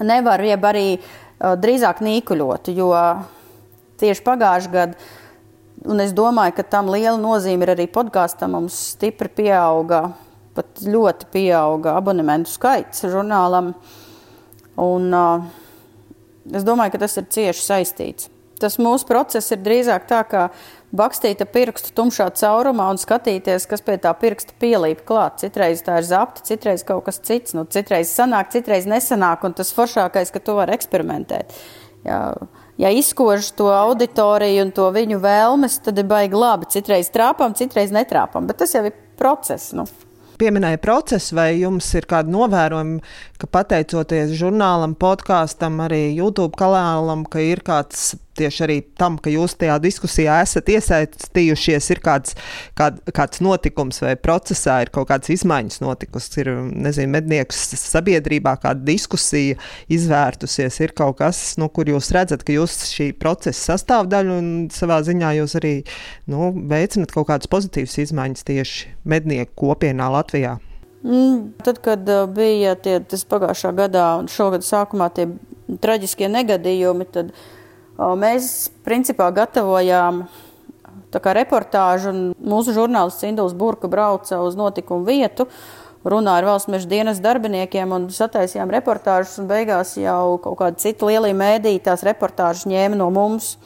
nevar, 0.00 0.40
jeb 0.44 0.64
arī 0.68 0.88
uh, 0.96 1.54
drīzāk 1.60 2.04
nīkuļot, 2.04 2.72
jo 2.76 2.92
tieši 4.02 4.24
pagājušajā 4.26 4.74
gadā. 4.74 5.10
Un 5.82 5.98
es 6.02 6.12
domāju, 6.14 6.54
ka 6.58 6.64
tam 6.76 6.90
liela 6.92 7.16
nozīme 7.18 7.66
ir 7.66 7.72
arī 7.74 7.88
podkāstam. 7.90 8.54
Mums 8.54 8.76
stipri 8.92 9.30
pieauga, 9.32 10.12
pat 10.54 10.84
ļoti 10.86 11.26
pieauga 11.32 11.96
abonementu 11.98 12.52
skaits 12.52 13.02
žurnālam. 13.10 13.72
Un, 14.82 15.08
uh, 15.10 15.48
es 16.54 16.62
domāju, 16.66 16.94
ka 16.94 17.02
tas 17.02 17.18
ir 17.18 17.26
cieši 17.34 17.66
saistīts. 17.66 18.30
Tas 18.62 18.78
mūsu 18.78 19.08
process 19.08 19.50
ir 19.50 19.58
drīzāk 19.64 20.06
tā, 20.06 20.20
kā 20.30 20.44
bakstīta 20.94 21.48
pirkstu 21.50 21.90
tumšā 21.98 22.28
caurumā 22.38 22.92
un 22.92 23.00
skatīties, 23.02 23.66
kas 23.66 23.82
pie 23.82 23.96
tā 23.98 24.12
pirksta 24.14 24.54
pielīp 24.62 25.02
klāt. 25.08 25.40
Citreiz 25.42 25.82
tā 25.82 25.98
ir 25.98 26.06
zapta, 26.06 26.44
citreiz 26.46 26.86
kaut 26.86 27.08
kas 27.08 27.18
cits. 27.26 27.56
Nu, 27.58 27.66
citreiz 27.66 28.12
sanāk, 28.14 28.52
citreiz 28.54 28.86
nesanāk, 28.86 29.42
un 29.48 29.58
tas 29.58 29.74
foršākais, 29.74 30.30
ka 30.30 30.44
to 30.46 30.60
var 30.62 30.70
eksperimentēt. 30.78 31.56
Jā 32.06 32.22
ja 32.80 32.92
izkož 32.92 33.52
to 33.58 33.68
auditoriju 33.72 34.66
un 34.66 34.72
to 34.76 34.88
viņu 34.94 35.20
vēlmes, 35.22 35.80
tad 35.84 36.00
ir 36.00 36.08
baigi 36.10 36.38
labi. 36.38 36.70
Citreiz 36.72 37.10
trāpām, 37.12 37.56
citreiz 37.58 37.92
netrāpām, 37.94 38.48
bet 38.48 38.62
tas 38.62 38.74
jau 38.76 38.84
ir 38.88 38.96
process. 39.20 39.72
Nu. 39.76 39.86
Pieminēja 40.40 40.80
procesu, 40.82 41.36
vai 41.38 41.52
jums 41.60 41.86
ir 41.94 42.08
kādi 42.10 42.32
novērojumi, 42.34 42.98
ka 43.38 43.48
pateicoties 43.52 44.32
žurnālam, 44.38 44.96
podkāstam, 44.98 45.76
arī 45.84 46.08
YouTube 46.16 46.56
kanālam, 46.58 47.22
ka 47.28 47.42
ir 47.44 47.62
kāds 47.62 48.14
tieši 48.38 48.64
arī 48.66 48.76
tam, 48.98 49.18
ka 49.20 49.30
jūs 49.32 49.54
tajā 49.60 49.76
diskusijā 49.82 50.38
esat 50.44 50.70
iesaistījušies, 50.72 51.88
ir 51.94 52.00
kāds, 52.04 52.36
kād, 52.78 53.00
kāds 53.14 53.42
notikums 53.44 54.02
vai 54.04 54.14
procesā 54.20 54.80
ir 54.84 54.92
kaut 54.94 55.10
kādas 55.10 55.32
izmaiņas 55.34 55.82
notikusi, 55.84 56.32
ir, 56.42 56.52
nezinu, 56.86 57.12
medniekus 57.12 57.60
sabiedrībā 57.82 58.56
kāda 58.62 58.84
diskusija 58.86 59.58
izvērtusies, 59.92 60.80
ir 60.84 60.96
kaut 60.98 61.20
kas, 61.20 61.42
nu, 61.60 61.68
kur 61.72 61.90
jūs 61.92 62.12
redzat, 62.16 62.44
ka 62.46 62.56
jūs 62.56 62.78
šī 62.92 63.12
procesa 63.20 63.72
sastāvdaļa 63.72 64.40
un 64.40 64.50
savā 64.72 65.02
ziņā 65.06 65.36
jūs 65.40 65.56
arī 65.60 65.74
nu, 66.32 66.52
veicinat 66.72 67.14
kaut 67.14 67.28
kādas 67.30 67.50
pozitīvas 67.52 67.98
izmaiņas 68.06 68.48
tieši 68.48 68.92
mednieku 69.08 69.56
kopienā 69.66 70.08
Latvijā. 70.12 70.58
Mm, 71.02 71.56
tad, 71.66 71.80
kad 71.82 72.06
uh, 72.06 72.28
bija 72.30 72.76
tie 72.78 73.00
pagājušā 73.02 73.72
gadā 73.74 74.04
un 74.20 74.28
šogad 74.30 74.62
sākumā 74.62 75.08
tie 75.16 75.26
traģiskie 75.82 76.28
negadījumi, 76.30 77.08
tad 77.10 77.32
uh, 77.32 77.48
mēs 77.98 78.70
principā 78.86 79.30
gatavojām 79.34 80.24
reportāžu. 81.12 82.34
Mūsu 82.40 82.72
žurnālists 82.72 83.24
Induls 83.28 83.52
Burka 83.52 83.88
brauca 83.88 84.40
uz 84.40 84.56
notikumu 84.56 85.04
vietu, 85.04 85.46
runāja 86.04 86.40
ar 86.40 86.44
valsts 86.44 86.68
meža 86.68 86.88
dienas 86.88 87.20
darbiniekiem 87.20 87.92
un 87.92 88.08
sataisījām 88.08 88.70
reportāžus. 88.70 89.44
Beigās 89.46 89.96
jau 89.96 90.38
kaut 90.42 90.58
kāda 90.58 90.78
cita 90.78 91.06
lielī 91.06 91.32
mēdī 91.36 91.78
tās 91.80 92.02
reportāžas 92.02 92.66
ņēma 92.66 92.96
no 92.96 93.10
mums. 93.10 93.56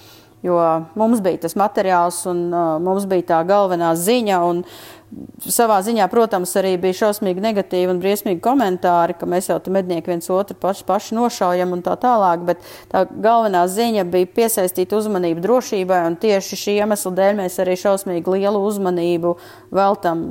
Jo 0.44 0.58
mums 0.94 1.22
bija 1.24 1.40
tas 1.46 1.56
materiāls, 1.56 2.20
un 2.28 2.52
uh, 2.52 2.76
mums 2.78 3.06
bija 3.08 3.24
tā 3.32 3.38
galvenā 3.48 3.94
ziņa. 3.96 4.42
Un, 4.46 4.60
savā 5.46 5.78
ziņā, 5.86 6.06
protams, 6.10 6.50
arī 6.58 6.74
bija 6.80 6.96
šausmīgi 7.00 7.42
negatīvi 7.44 7.92
un 7.92 8.00
briesmīgi 8.02 8.40
komentāri, 8.42 9.14
ka 9.18 9.28
mēs 9.30 9.50
jau 9.50 9.58
te 9.62 9.70
mednieki 9.74 10.10
viens 10.10 10.28
otru 10.32 10.56
paši, 10.60 10.84
paši 10.88 11.16
nošaujam 11.18 11.76
un 11.76 11.84
tā 11.86 11.94
tālāk, 12.02 12.42
bet 12.48 12.64
tā 12.92 13.04
galvenā 13.10 13.64
ziņa 13.70 14.06
bija 14.10 14.30
piesaistīt 14.38 14.94
uzmanību 14.96 15.44
drošībai, 15.44 16.02
un 16.10 16.18
tieši 16.22 16.58
šī 16.62 16.78
iemesla 16.80 17.14
dēļ 17.20 17.38
mēs 17.42 17.60
arī 17.62 17.76
šausmīgi 17.80 18.34
lielu 18.34 18.64
uzmanību 18.70 19.36
veltam 19.76 20.26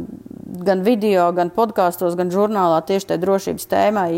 gan 0.65 0.83
video, 0.85 1.29
gan 1.35 1.53
podkāstos, 1.55 2.17
gan 2.19 2.33
žurnālā 2.33 2.81
tieši 2.87 3.13
tai 3.13 3.21
drošības 3.23 3.71
tēmai. 3.71 4.09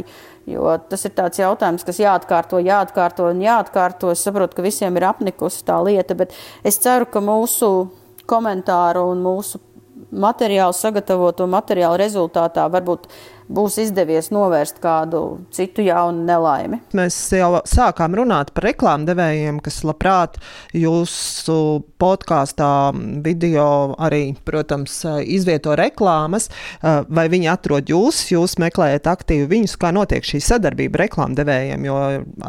Jo 0.47 0.77
tas 0.89 1.01
ir 1.03 1.11
tāds 1.11 1.41
jautājums, 1.41 1.83
kas 1.83 1.97
jāatkārto, 1.99 2.61
jāatkārto 2.63 3.25
un 3.33 3.41
jāatkārto. 3.43 4.13
Es 4.15 4.23
saprotu, 4.23 4.55
ka 4.55 4.63
visiem 4.63 4.95
ir 4.95 5.09
apnikusi 5.09 5.65
tā 5.67 5.75
lieta, 5.83 6.15
bet 6.15 6.31
es 6.63 6.79
ceru, 6.79 7.09
ka 7.11 7.19
mūsu 7.19 7.89
komentāru 8.27 9.03
un 9.11 9.23
mūsu 9.25 9.59
materiālu, 10.19 10.75
sagatavoto 10.75 11.47
materiālu 11.49 11.99
rezultātā. 12.01 12.67
Varbūt 12.73 13.08
būs 13.47 13.77
izdevies 13.81 14.29
novērst 14.33 14.81
kādu 14.83 15.21
citu 15.55 15.86
jaunu 15.86 16.25
nelaimi. 16.27 16.81
Mēs 16.97 17.15
jau 17.36 17.62
sākām 17.67 18.15
runāt 18.17 18.51
par 18.55 18.67
reklāmdevējiem, 18.69 19.62
kas 19.63 19.81
labprāt 19.88 20.38
jūsu 20.75 21.57
podkāstā, 22.01 22.69
video 23.25 23.95
arī, 24.03 24.36
protams, 24.45 24.99
izvieto 25.23 25.75
reklāmas. 25.79 26.49
Vai 26.83 27.27
viņi 27.31 27.49
atrod 27.51 27.89
jūs, 27.91 28.25
jūs 28.33 28.57
meklējat 28.62 29.10
aktīvi 29.10 29.47
viņus, 29.51 29.77
kā 29.81 29.93
notiek 29.95 30.25
šī 30.27 30.41
sadarbība 30.43 31.03
reklāmdevējiem, 31.05 31.88
jo 31.88 31.97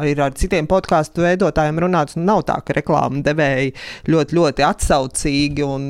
ir 0.09 0.23
ar 0.23 0.35
citiem 0.37 0.67
podkāstu 0.69 1.25
veidotājiem 1.25 1.81
runāts, 1.85 2.17
nu 2.19 2.27
nav 2.29 2.43
tā, 2.49 2.59
ka 2.65 2.75
reklāmdevēji 2.77 3.73
ļoti, 4.11 4.37
ļoti 4.39 4.67
atsaucīgi 4.67 5.65
un 5.65 5.89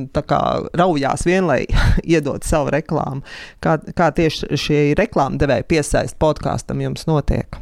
raujās 0.80 1.26
vien, 1.28 1.50
lai 1.50 1.64
iedot 2.14 2.46
savu 2.48 2.72
reklāmu. 2.76 3.26
Kā, 3.64 3.78
kā 3.98 4.12
tieši 4.16 4.60
šie 4.60 4.80
reklāmdevēja 5.00 5.68
piesaist 5.70 6.20
podkāstam 6.22 6.84
jums 6.84 7.08
notiek? 7.10 7.60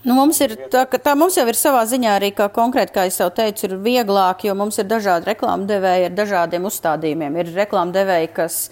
Nu, 0.00 0.14
mums 0.16 0.38
ir 0.40 0.54
tā, 0.72 0.86
tā 0.88 1.12
mums 1.18 1.34
jau 1.36 1.44
ir 1.50 1.56
savā 1.58 1.82
ziņā 1.88 2.14
arī, 2.16 2.30
kā 2.32 2.46
konkrēti, 2.52 2.94
kā 2.94 3.04
jau 3.10 3.28
teicu, 3.36 3.66
ir 3.68 3.74
vieglāk, 3.84 4.46
jo 4.48 4.54
mums 4.56 4.80
ir 4.80 4.88
dažādi 4.88 5.28
reklāmdevēji 5.28 6.06
ar 6.08 6.14
dažādiem 6.16 6.68
uzstādījumiem. 6.70 7.36
Ir 7.42 7.50
reklāmdevēji, 7.58 8.30
kas 8.38 8.62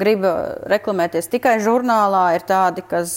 grib 0.00 0.24
reklamēties 0.72 1.28
tikai 1.28 1.58
žurnālā, 1.60 2.24
ir 2.38 2.46
tādi, 2.48 2.86
kas 2.88 3.12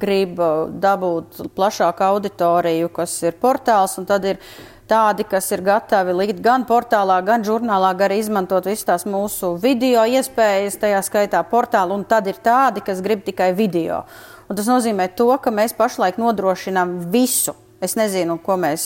grib 0.00 0.42
dabūt 0.82 1.44
plašāku 1.54 2.06
auditoriju, 2.08 2.90
kas 2.98 3.14
ir 3.28 3.38
portāls, 3.38 3.94
un 4.00 4.08
tad 4.08 4.26
ir 4.26 4.42
tādi, 4.88 5.26
kas 5.28 5.50
ir 5.54 5.62
gatavi 5.66 6.14
likt 6.16 6.40
gan 6.44 6.64
portālā, 6.68 7.20
gan 7.26 7.44
žurnālā, 7.46 7.92
gan 7.98 8.08
arī 8.08 8.18
izmantot 8.22 8.66
visas 8.68 8.86
tās 8.88 9.06
mūsu 9.08 9.54
video 9.60 10.04
iespējas, 10.08 10.80
tajā 10.80 11.04
skaitā 11.06 11.42
portālu, 11.50 11.98
un 11.98 12.06
tad 12.08 12.28
ir 12.30 12.40
tādi, 12.42 12.84
kas 12.84 13.02
grib 13.04 13.24
tikai 13.26 13.52
video. 13.56 14.02
Un 14.48 14.56
tas 14.56 14.68
nozīmē 14.70 15.10
to, 15.16 15.30
ka 15.42 15.52
mēs 15.52 15.76
pašlaik 15.76 16.20
nodrošinām 16.20 16.98
visu. 17.12 17.54
Es 17.84 17.94
nezinu, 17.94 18.40
ko 18.42 18.56
mēs, 18.58 18.82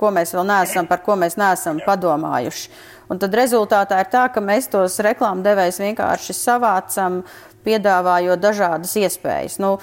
ko 0.00 0.10
mēs 0.10 0.32
vēl 0.34 0.48
neesam, 0.48 0.88
par 0.90 1.04
ko 1.06 1.14
mēs 1.20 1.36
neesam 1.38 1.78
padomājuši. 1.84 2.72
Un 3.12 3.20
tad 3.22 3.34
rezultātā 3.36 4.00
ir 4.02 4.08
tā, 4.10 4.24
ka 4.32 4.40
mēs 4.42 4.66
tos 4.72 4.96
reklāmdevējus 5.04 5.78
vienkārši 5.84 6.34
savācam, 6.34 7.20
piedāvājot 7.66 8.42
dažādas 8.42 8.94
iespējas. 8.98 9.58
Nu, 9.62 9.76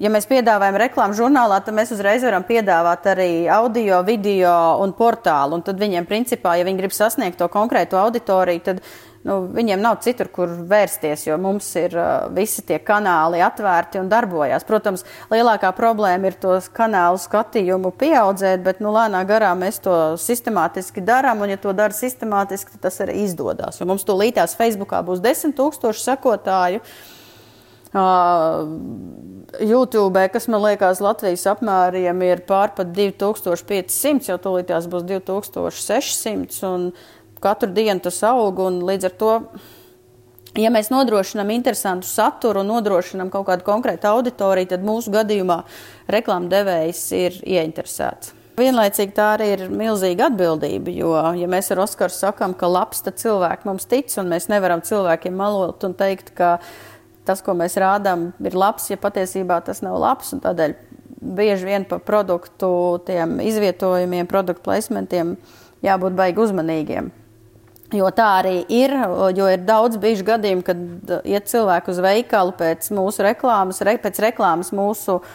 ja 0.00 0.10
mēs 0.12 0.28
piedāvājam 0.30 0.78
reklāmu 0.84 1.16
žurnālā, 1.18 1.60
tad 1.64 1.76
mēs 1.76 1.94
uzreiz 1.94 2.24
varam 2.26 2.46
piedāvāt 2.46 3.08
arī 3.14 3.30
audio, 3.52 4.02
video 4.06 4.54
un 4.82 4.94
portālu. 4.96 5.58
Un 5.58 5.66
tad 5.66 5.80
viņiem, 5.82 6.06
principā, 6.10 6.58
ja 6.58 6.68
viņi 6.68 6.84
grib 6.84 6.94
sasniegt 6.94 7.40
to 7.40 7.50
konkrēto 7.52 7.98
auditoriju, 8.00 8.64
tad 8.66 8.82
nu, 9.24 9.38
viņiem 9.54 9.80
nav 9.80 10.00
citur, 10.04 10.28
kur 10.32 10.52
vērsties, 10.68 11.26
jo 11.28 11.38
mums 11.40 11.70
ir 11.80 11.94
uh, 11.96 12.26
visi 12.34 12.64
tie 12.66 12.76
kanāli 12.84 13.40
atvērti 13.44 14.00
un 14.02 14.10
darbojas. 14.12 14.66
Protams, 14.68 15.06
lielākā 15.32 15.72
problēma 15.76 16.28
ir 16.28 16.38
tos 16.42 16.68
kanālu 16.74 17.20
skatījumu 17.22 17.94
pieaudzēt, 18.00 18.62
bet 18.66 18.84
nu, 18.84 18.92
lēnā 18.94 19.24
garā 19.28 19.54
mēs 19.58 19.80
to 19.84 19.96
sistemātiski 20.20 21.04
darām, 21.04 21.42
un 21.44 21.54
ja 21.54 21.60
to 21.60 21.72
dara 21.76 21.96
sistemātiski, 21.96 22.76
tad 22.76 22.90
tas 22.90 23.02
arī 23.06 23.22
izdodas. 23.24 23.80
Jo 23.80 23.88
mums 23.88 24.04
to 24.04 24.16
līdās 24.18 24.58
Facebookā 24.58 25.00
būs 25.06 25.24
desmit 25.24 25.56
tūkstoši 25.58 26.10
sekotāju. 26.12 26.84
Uh, 26.84 27.13
YouTube, 29.60 30.28
kas 30.34 30.48
man 30.50 30.64
liekas, 30.64 31.00
Latvijas 31.04 31.46
apmēriem 31.52 32.22
ir 32.26 32.42
pārpat 32.48 32.90
2500, 32.96 34.32
jau 34.32 34.38
tūlīt 34.42 34.66
tās 34.72 34.88
būs 34.90 35.06
2600, 35.06 36.58
un 36.66 36.88
katru 37.44 37.70
dienu 37.76 38.02
tas 38.02 38.18
aug, 38.26 38.58
līdz 38.82 39.10
ar 39.10 39.14
to, 39.20 39.32
ja 40.58 40.70
mēs 40.74 40.90
nodrošinām 40.90 41.52
interesantu 41.54 42.08
saturu 42.10 42.64
un 42.64 42.72
nodrošinām 42.74 43.30
kaut 43.30 43.46
kādu 43.50 43.66
konkrētu 43.66 44.10
auditoriju, 44.10 44.72
tad 44.74 44.86
mūsu 44.86 45.14
gadījumā 45.14 45.60
reklāmdevējs 46.10 47.04
ir 47.18 47.38
ieinteresēts. 47.42 48.40
Vienlaicīgi 48.54 49.10
tā 49.16 49.32
arī 49.34 49.48
ir 49.50 49.62
milzīga 49.66 50.28
atbildība, 50.28 50.92
jo, 50.94 51.10
ja 51.34 51.46
mēs 51.50 51.72
ar 51.74 51.80
Oskaru 51.82 52.14
sakām, 52.14 52.52
ka 52.54 52.68
labs, 52.70 53.00
tad 53.02 53.18
cilvēki 53.18 53.66
mums 53.66 53.88
tic, 53.90 54.12
un 54.22 54.30
mēs 54.30 54.46
nevaram 54.50 54.82
cilvēkiem 54.86 55.34
malot 55.34 55.82
un 55.88 55.96
teikt, 55.98 56.30
ka 56.38 56.60
tas, 57.26 57.42
ko 57.44 57.54
mēs 57.58 57.76
rādām, 57.80 58.28
ir 58.44 58.56
labs, 58.58 58.90
ja 58.92 58.98
patiesībā 59.00 59.60
tas 59.64 59.82
nav 59.84 59.98
labs. 60.00 60.34
Tādēļ 60.44 60.76
bieži 61.34 61.68
vien 61.68 61.86
par 61.88 62.02
produktu 62.04 62.70
izvietojumiem, 63.08 64.28
produktu 64.30 64.66
placementiem 64.66 65.36
jābūt 65.84 66.18
baigi 66.18 66.44
uzmanīgiem. 66.44 67.12
Jo 67.94 68.08
tā 68.16 68.26
arī 68.40 68.58
ir, 68.72 68.92
jo 69.36 69.48
ir 69.52 69.64
daudz 69.64 69.98
bijuši 70.02 70.24
gadījumi, 70.26 70.64
kad 70.66 71.18
iet 71.28 71.50
cilvēki 71.50 71.92
uz 71.92 72.00
veikalu 72.02 72.54
pēc 72.58 72.88
mūsu 72.96 73.22
reklāmas, 73.26 73.82
re, 73.86 73.94
pēc 74.02 74.18
reklāmas 74.24 74.72
mūsu 74.74 75.20
uh, 75.20 75.34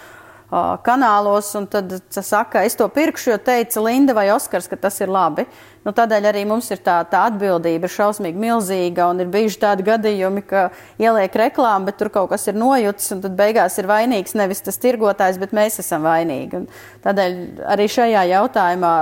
kanālos, 0.49 1.51
un 1.57 1.67
tad 1.69 1.91
saka, 2.09 2.63
es 2.65 2.75
to 2.77 2.87
pirkšu, 2.89 3.33
jo 3.33 3.37
teica 3.37 3.81
Linda 3.85 4.15
vai 4.17 4.31
Oskars, 4.33 4.67
ka 4.67 4.79
tas 4.81 4.97
ir 5.01 5.11
labi. 5.13 5.45
Nu, 5.85 5.93
tādēļ 5.95 6.25
arī 6.31 6.41
mums 6.49 6.67
ir 6.73 6.81
tā, 6.83 6.97
tā 7.07 7.21
atbildība 7.29 7.87
ir 7.87 7.93
šausmīgi 7.93 8.41
milzīga, 8.41 9.07
un 9.13 9.21
ir 9.23 9.29
bijuši 9.31 9.59
tādi 9.61 9.85
gadījumi, 9.87 10.43
ka 10.49 10.65
ieliek 10.99 11.37
reklāmu, 11.37 11.87
bet 11.87 11.99
tur 12.01 12.09
kaut 12.13 12.31
kas 12.33 12.47
ir 12.49 12.57
nojutis, 12.57 13.11
un 13.15 13.21
tad 13.23 13.37
beigās 13.37 13.77
ir 13.79 13.87
vainīgs 13.89 14.35
nevis 14.37 14.65
tas 14.65 14.81
tirgotājs, 14.81 15.39
bet 15.39 15.53
mēs 15.55 15.79
esam 15.85 16.03
vainīgi. 16.09 16.63
Un 16.63 16.67
tādēļ 17.05 17.37
arī 17.75 17.87
šajā 17.89 18.25
jautājumā 18.33 18.95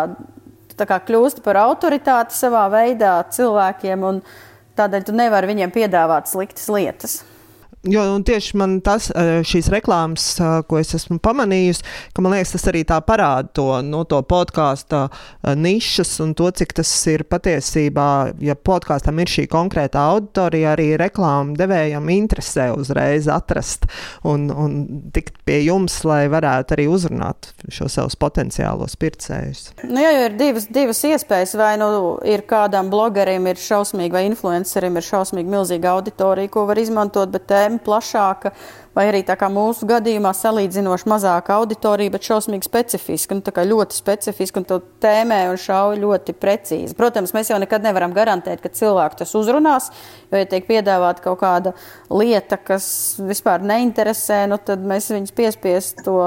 kļūst 0.78 1.42
par 1.48 1.64
autoritāti 1.64 2.38
savā 2.38 2.68
veidā 2.76 3.16
cilvēkiem, 3.34 4.04
un 4.04 4.22
tādēļ 4.78 5.08
tu 5.08 5.16
nevari 5.16 5.56
viņiem 5.56 5.74
piedāvāt 5.74 6.30
sliktas 6.30 6.70
lietas. 6.70 7.24
Jo 7.88 8.04
tieši 8.26 8.58
man 8.60 8.78
tas, 8.84 9.10
šīs 9.48 9.70
reklāmas, 9.72 10.26
ko 10.68 10.80
es 10.80 10.94
esmu 10.98 11.20
pamanījusi, 11.24 11.86
ka 12.16 12.24
man 12.24 12.36
liekas, 12.36 12.54
tas 12.56 12.68
arī 12.72 12.84
tā 12.88 12.98
parāda 13.06 13.52
to, 13.56 13.68
no, 13.86 14.02
nu, 14.02 14.04
to 14.10 14.20
podkāstu 14.28 15.06
nišas 15.58 16.18
un 16.24 16.34
to, 16.38 16.50
cik 16.52 16.76
tas 16.80 16.92
ir 17.12 17.24
patiesībā, 17.30 18.10
ja 18.44 18.56
podkāstam 18.58 19.22
ir 19.24 19.32
šī 19.32 19.48
konkrēta 19.52 20.04
auditorija, 20.14 20.74
arī 20.76 20.90
reklāmu 21.00 21.56
devējam 21.60 22.10
interesē 22.14 22.70
uzreiz 22.76 23.30
atrast 23.32 23.88
un, 24.28 24.50
un 24.52 24.78
tikt 25.16 25.40
pie 25.48 25.62
jums, 25.66 26.00
lai 26.08 26.26
varētu 26.32 26.78
arī 26.78 26.88
uzrunāt 26.92 27.52
šo 27.74 27.90
savus 27.92 28.18
potenciālos 28.20 28.98
pircējus. 29.00 29.72
Nu, 29.88 30.02
jā, 30.04 30.14
ir 30.28 30.38
divas, 30.40 30.68
divas 30.74 31.02
iespējas, 31.08 31.56
vai 31.60 31.74
nu 31.80 31.90
ir 32.28 32.44
kādam 32.50 32.92
blogerim 32.92 33.48
ir 33.50 33.60
šausmīgi 33.62 34.14
vai 34.14 34.26
influencerim 34.28 34.98
ir 34.98 35.08
šausmīgi 35.08 35.52
milzīga 35.52 35.96
auditorija, 35.96 36.52
ko 36.54 36.68
var 36.70 36.82
izmantot, 36.82 37.32
bet 37.34 37.48
tēma 37.50 37.77
tēma 37.78 37.84
plašāka, 37.86 38.52
vai 38.96 39.08
arī 39.12 39.24
mūsu 39.54 39.86
gadījumā 39.86 40.34
salīdzinoši 40.34 41.08
mazāka 41.08 41.54
auditorija, 41.60 42.10
bet 42.12 42.24
šausmīgi 42.26 42.66
specifiska, 42.66 43.36
nu, 43.36 43.42
ļoti 43.44 43.94
specifiska 43.94 44.60
un 44.60 44.66
to 44.66 44.80
tēmē 45.02 45.50
un 45.52 45.58
šauj 45.58 46.00
ļoti 46.02 46.34
precīzi. 46.34 46.96
Protams, 46.98 47.34
mēs 47.34 47.52
jau 47.52 47.60
nekad 47.60 47.84
nevaram 47.84 48.14
garantēt, 48.14 48.62
ka 48.62 48.70
cilvēku 48.70 49.20
tas 49.20 49.36
uzrunās, 49.36 49.92
jo, 50.32 50.38
ja 50.38 50.46
tiek 50.46 50.66
piedāvāta 50.68 51.22
kaut 51.22 51.40
kāda 51.42 51.74
lieta, 52.10 52.58
kas 52.58 53.18
vispār 53.20 53.62
neinteresē, 53.62 54.48
nu, 54.50 54.58
tad 54.58 54.82
mēs 54.82 55.12
viņus 55.14 55.36
piespiest 55.38 56.02
to, 56.06 56.18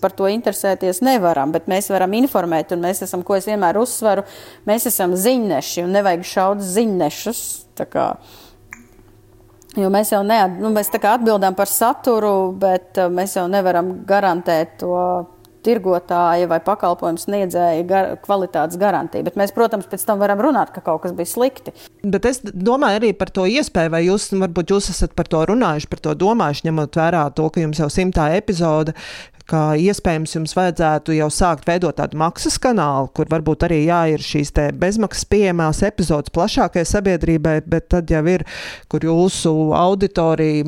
par 0.00 0.16
to 0.16 0.30
interesēties 0.32 1.02
nevaram, 1.04 1.52
bet 1.52 1.68
mēs 1.68 1.90
varam 1.92 2.16
informēt, 2.16 2.72
un 2.72 2.84
mēs 2.86 3.04
esam, 3.04 3.22
ko 3.22 3.36
es 3.36 3.48
vienmēr 3.50 3.76
uzsveru, 3.82 4.24
mēs 4.64 4.88
esam 4.88 5.12
ziņneši 5.12 5.84
un 5.84 5.94
nevajag 5.98 6.24
šaut 6.24 6.64
ziņnešus. 6.64 7.44
Tā 7.74 7.88
kā 7.90 8.04
Jo 9.74 9.90
mēs 9.90 10.12
jau 10.14 10.22
neat, 10.26 10.58
nu, 10.62 10.70
mēs 10.74 10.92
atbildam 10.94 11.56
par 11.58 11.70
saturu, 11.70 12.52
bet 12.58 13.00
uh, 13.00 13.10
mēs 13.10 13.34
jau 13.34 13.48
nevaram 13.50 13.96
garantēt 14.06 14.78
to 14.82 14.94
tirgotāja 15.64 16.48
vai 16.50 16.58
pakalpojumu 16.64 17.20
sniedzēja 17.20 17.84
gar, 17.88 18.10
kvalitātes 18.24 18.78
garantiju. 18.80 19.24
Bet 19.26 19.38
mēs, 19.40 19.54
protams, 19.56 19.88
pēc 19.90 20.04
tam 20.06 20.20
varam 20.22 20.42
runāt, 20.44 20.74
ka 20.74 20.82
kaut 20.84 21.04
kas 21.04 21.14
bija 21.16 21.30
slikti. 21.30 21.74
Bet 22.04 22.28
es 22.28 22.42
domāju 22.44 23.00
arī 23.00 23.12
par 23.16 23.32
to 23.34 23.46
iespēju, 23.48 23.94
vai 23.94 24.04
jūs, 24.06 24.28
varbūt 24.36 24.74
jūs 24.74 24.90
esat 24.92 25.16
par 25.16 25.30
to 25.32 25.44
runājuši, 25.50 25.90
par 25.90 26.04
to 26.04 26.16
domājuši, 26.20 26.66
ņemot 26.68 27.00
vērā 27.00 27.24
to, 27.36 27.48
ka 27.52 27.64
jums 27.64 27.80
jau 27.80 27.88
simtā 27.92 28.28
epizode 28.36 28.96
ka 29.50 29.74
iespējams 29.76 30.34
jums 30.38 30.54
vajadzētu 30.56 31.16
jau 31.18 31.28
sākt 31.32 31.66
veidot 31.68 31.96
tādu 31.98 32.18
maksas 32.20 32.56
kanālu, 32.62 33.10
kur 33.16 33.28
varbūt 33.30 33.66
arī 33.66 33.82
jā, 33.84 34.00
ir 34.14 34.24
šīs 34.24 34.52
bezmaksas 34.80 35.26
pieejamās 35.28 35.82
epizodes 35.84 36.32
plašākajai 36.34 36.88
sabiedrībai, 36.88 37.58
bet 37.68 37.90
tad 37.92 38.10
jau 38.12 38.22
ir, 38.30 38.46
kur 38.88 39.04
jūsu 39.04 39.52
auditorija 39.76 40.64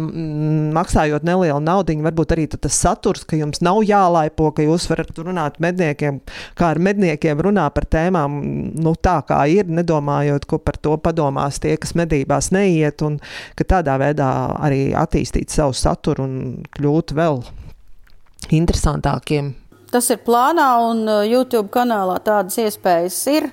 maksājot 0.77 1.25
nelielu 1.27 1.61
naudu, 1.65 1.97
varbūt 2.05 2.37
arī 2.37 2.47
tas 2.53 2.77
saturs, 2.77 3.25
ka 3.29 3.39
jums 3.41 3.63
nav 3.65 3.83
jālaipo, 3.87 4.51
ka 4.57 4.65
jūs 4.67 4.89
varat 4.91 5.17
runāt 5.25 5.61
medniekiem, 5.63 6.21
kā 6.59 6.73
ar 6.75 6.83
medniekiem 6.83 7.41
runā 7.47 7.69
par 7.73 7.89
tēmām, 7.91 8.41
nu 8.77 8.97
tā 9.01 9.19
kā 9.29 9.43
ir, 9.53 9.71
nedomājot, 9.73 10.49
ko 10.49 10.61
par 10.61 10.81
to 10.83 10.97
padomās 11.01 11.61
tie, 11.63 11.77
kas 11.81 11.97
medībās 11.99 12.53
neiet, 12.53 13.05
un 13.07 13.21
ka 13.57 13.69
tādā 13.77 13.97
veidā 14.03 14.31
arī 14.61 14.91
attīstīt 14.97 15.55
savu 15.55 15.77
saturu 15.77 16.27
un 16.27 16.37
kļūt 16.77 17.17
vēl 17.17 17.41
interesantākiem. 18.55 19.55
Tas 19.91 20.11
ir 20.11 20.21
plānā, 20.27 20.69
un 20.91 21.05
uh, 21.07 21.23
YouTube 21.27 21.71
kanālā 21.75 22.19
tādas 22.25 22.59
iespējas 22.63 23.19
ir. 23.33 23.49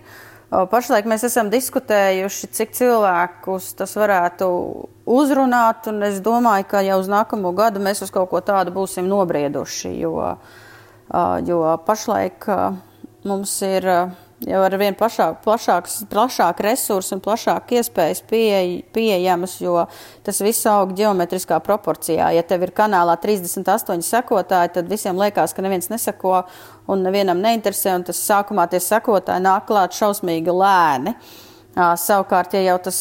Uh, 0.53 0.65
pašlaik 0.69 1.07
mēs 1.09 1.25
esam 1.27 1.49
diskutējuši, 1.53 2.49
cik 2.57 2.73
cilvēkus 2.77 3.71
tas 3.79 3.93
varētu 3.97 4.49
uzrunāt, 5.09 5.87
un 5.89 6.03
es 6.09 6.19
domāju, 6.25 6.67
ka 6.69 6.83
jau 6.85 6.99
uz 7.01 7.09
nākamo 7.11 7.53
gadu 7.57 7.81
mēs 7.83 8.03
uz 8.05 8.13
kaut 8.13 8.29
ko 8.33 8.41
tādu 8.45 8.73
būsim 8.75 9.07
nobrieduši, 9.09 9.93
jo, 10.01 10.17
uh, 10.19 11.35
jo 11.45 11.63
pašlaik 11.87 12.49
mums 13.23 13.55
ir 13.65 13.87
jau 14.47 14.61
ar 14.63 14.75
vien 14.79 14.95
plašāk, 14.97 15.39
plašāks, 15.43 15.95
plašāk 16.11 16.61
resursi 16.65 17.15
un 17.15 17.21
plašāk 17.23 17.73
iespējas 17.77 18.23
pieej, 18.29 18.73
pieejamas, 18.95 19.55
jo 19.63 19.85
tas 20.25 20.41
viss 20.43 20.67
aug 20.69 20.93
ģeometriskā 20.97 21.59
proporcijā. 21.63 22.31
Ja 22.35 22.43
tev 22.47 22.65
ir 22.67 22.73
kanālā 22.75 23.15
38 23.21 24.05
sekotāji, 24.07 24.73
tad 24.77 24.91
visiem 24.91 25.19
liekas, 25.19 25.55
ka 25.55 25.65
neviens 25.65 25.89
neseko 25.91 26.43
un 26.91 27.05
nevienam 27.05 27.41
neinteresē, 27.43 27.97
un 27.99 28.07
tas 28.07 28.21
sākumā 28.27 28.67
tie 28.71 28.81
sekotāji 28.83 29.45
nāk 29.45 29.67
klāt 29.69 29.95
šausmīgi 29.97 30.55
lēni. 30.55 31.15
Savukārt, 31.73 32.53
ja 32.53 32.67
jau 32.67 32.79
tas 32.85 32.97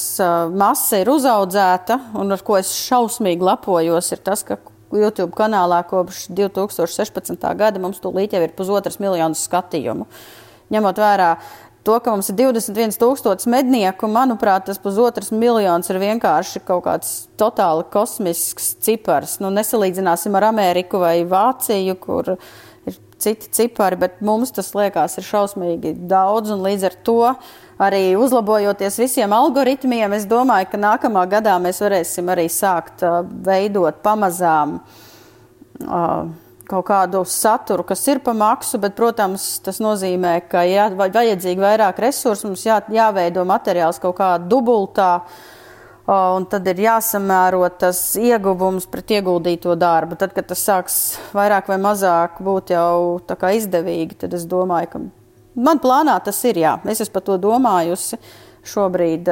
masa 0.57 1.02
ir 1.02 1.11
uzaudzēta, 1.12 1.98
un 2.16 2.33
ar 2.33 2.44
ko 2.46 2.57
es 2.57 2.70
šausmīgi 2.87 3.44
lepojos, 3.44 4.14
ir 4.14 4.22
tas, 4.24 4.46
ka 4.48 4.57
YouTube 4.92 5.33
kanālā 5.37 5.83
kopš 5.88 6.26
2016. 6.33 7.37
gada 7.57 7.81
mums 7.81 8.00
tūlīt 8.00 8.33
jau 8.37 8.40
ir 8.44 8.57
pusotras 8.57 8.98
miljonus 9.00 9.44
skatījumu. 9.48 10.09
Uh, 10.09 10.41
ņemot 10.72 11.00
vērā 11.02 11.37
to, 11.82 11.98
ka 11.98 12.12
mums 12.14 12.30
ir 12.30 12.38
21,000 12.38 13.48
mednieku, 13.50 14.08
manuprāt, 14.11 14.66
tas 14.68 14.78
pusotrs 14.82 15.32
miljons 15.35 15.90
ir 15.90 15.98
vienkārši 16.02 16.62
kaut 16.66 16.85
kāds 16.87 17.14
totāli 17.40 17.87
kosmisks 17.92 18.74
cipars. 18.85 19.38
Nu, 19.42 19.50
nesalīdzināsim 19.54 20.37
ar 20.38 20.50
Ameriku 20.52 21.02
vai 21.02 21.16
Vāciju, 21.28 21.96
kur 22.02 22.37
ir 22.37 22.98
citi 23.22 23.50
cipari, 23.54 23.98
bet 23.98 24.22
mums 24.24 24.54
tas 24.54 24.72
liekas 24.78 25.18
ir 25.18 25.26
šausmīgi 25.26 25.96
daudz, 26.11 26.54
un 26.54 26.62
līdz 26.66 26.87
ar 26.90 26.98
to 27.06 27.18
arī 27.82 28.04
uzlabojoties 28.18 29.00
visiem 29.02 29.35
algoritmiem, 29.35 30.14
es 30.14 30.28
domāju, 30.30 30.70
ka 30.70 30.78
nākamā 30.78 31.26
gadā 31.30 31.56
mēs 31.62 31.82
varēsim 31.82 32.30
arī 32.30 32.46
sākt 32.52 33.02
uh, 33.06 33.22
veidot 33.46 33.98
pamazām. 34.06 34.78
Uh, 35.82 36.30
kaut 36.72 36.87
kādu 36.88 37.22
saturu, 37.28 37.85
kas 37.87 38.02
ir 38.08 38.22
pa 38.24 38.32
maksu, 38.37 38.80
bet, 38.80 38.96
protams, 38.96 39.58
tas 39.64 39.80
nozīmē, 39.85 40.38
ka 40.48 40.64
jā, 40.68 40.88
vajadzīgi 40.96 41.61
vairāk 41.61 42.00
resursu, 42.02 42.48
mums 42.48 42.64
jā, 42.66 42.80
jāveido 42.92 43.44
materiāls 43.48 44.00
kaut 44.02 44.16
kā 44.20 44.35
dubultā, 44.40 45.12
un 46.08 46.46
tad 46.50 46.66
ir 46.72 46.82
jāsamēro 46.82 47.62
tas 47.78 48.00
ieguvums 48.18 48.88
pret 48.90 49.14
ieguldīto 49.18 49.76
darbu. 49.78 50.18
Tad, 50.18 50.35
kad 50.35 50.48
tas 50.50 50.64
sāks 50.66 51.00
vairāk 51.37 51.70
vai 51.70 51.78
mazāk 51.82 52.40
būt 52.42 52.74
jau 52.74 53.20
izdevīgi, 53.28 54.22
tad 54.24 54.35
es 54.35 54.48
domāju, 54.48 54.92
ka 54.92 55.02
man 55.68 55.82
plānā 55.82 56.18
tas 56.24 56.40
ir, 56.48 56.64
jā, 56.64 56.78
es 56.88 57.04
esmu 57.04 57.18
par 57.18 57.28
to 57.28 57.38
domājusi 57.46 58.18
šobrīd 58.72 59.30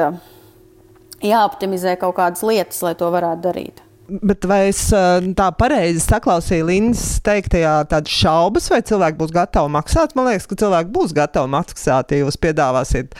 jāoptimizē 1.21 1.97
kaut 2.01 2.17
kādas 2.17 2.43
lietas, 2.45 2.81
lai 2.85 2.95
to 2.97 3.09
varētu 3.13 3.49
darīt. 3.49 3.87
Bet 4.11 4.43
vai 4.49 4.65
es 4.67 4.81
tā 4.91 5.45
pareizi 5.55 6.01
saklausīju 6.03 6.65
Lindas 6.67 7.21
teiktajā 7.23 7.77
tādas 7.91 8.11
šaubas, 8.11 8.67
vai 8.73 8.81
cilvēki 8.83 9.15
būs 9.21 9.31
gatavi 9.31 9.71
maksāt? 9.71 10.15
Man 10.17 10.27
liekas, 10.27 10.49
ka 10.49 10.57
cilvēki 10.59 10.91
būs 10.91 11.13
gatavi 11.15 11.51
maksāt, 11.53 12.11
ja 12.11 12.25
jūs 12.25 12.39
piedāvāsiet 12.43 13.15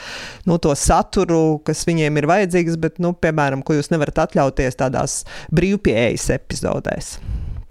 nu, 0.50 0.58
to 0.60 0.76
saturu, 0.76 1.62
kas 1.68 1.86
viņiem 1.88 2.20
ir 2.20 2.28
vajadzīgs, 2.34 2.76
bet, 2.82 3.00
nu, 3.04 3.14
piemēram, 3.16 3.64
ko 3.64 3.78
jūs 3.78 3.92
nevarat 3.94 4.20
atļauties 4.26 4.80
tādās 4.84 5.18
brīvpieejas 5.56 6.28
epizodēs. 6.36 7.16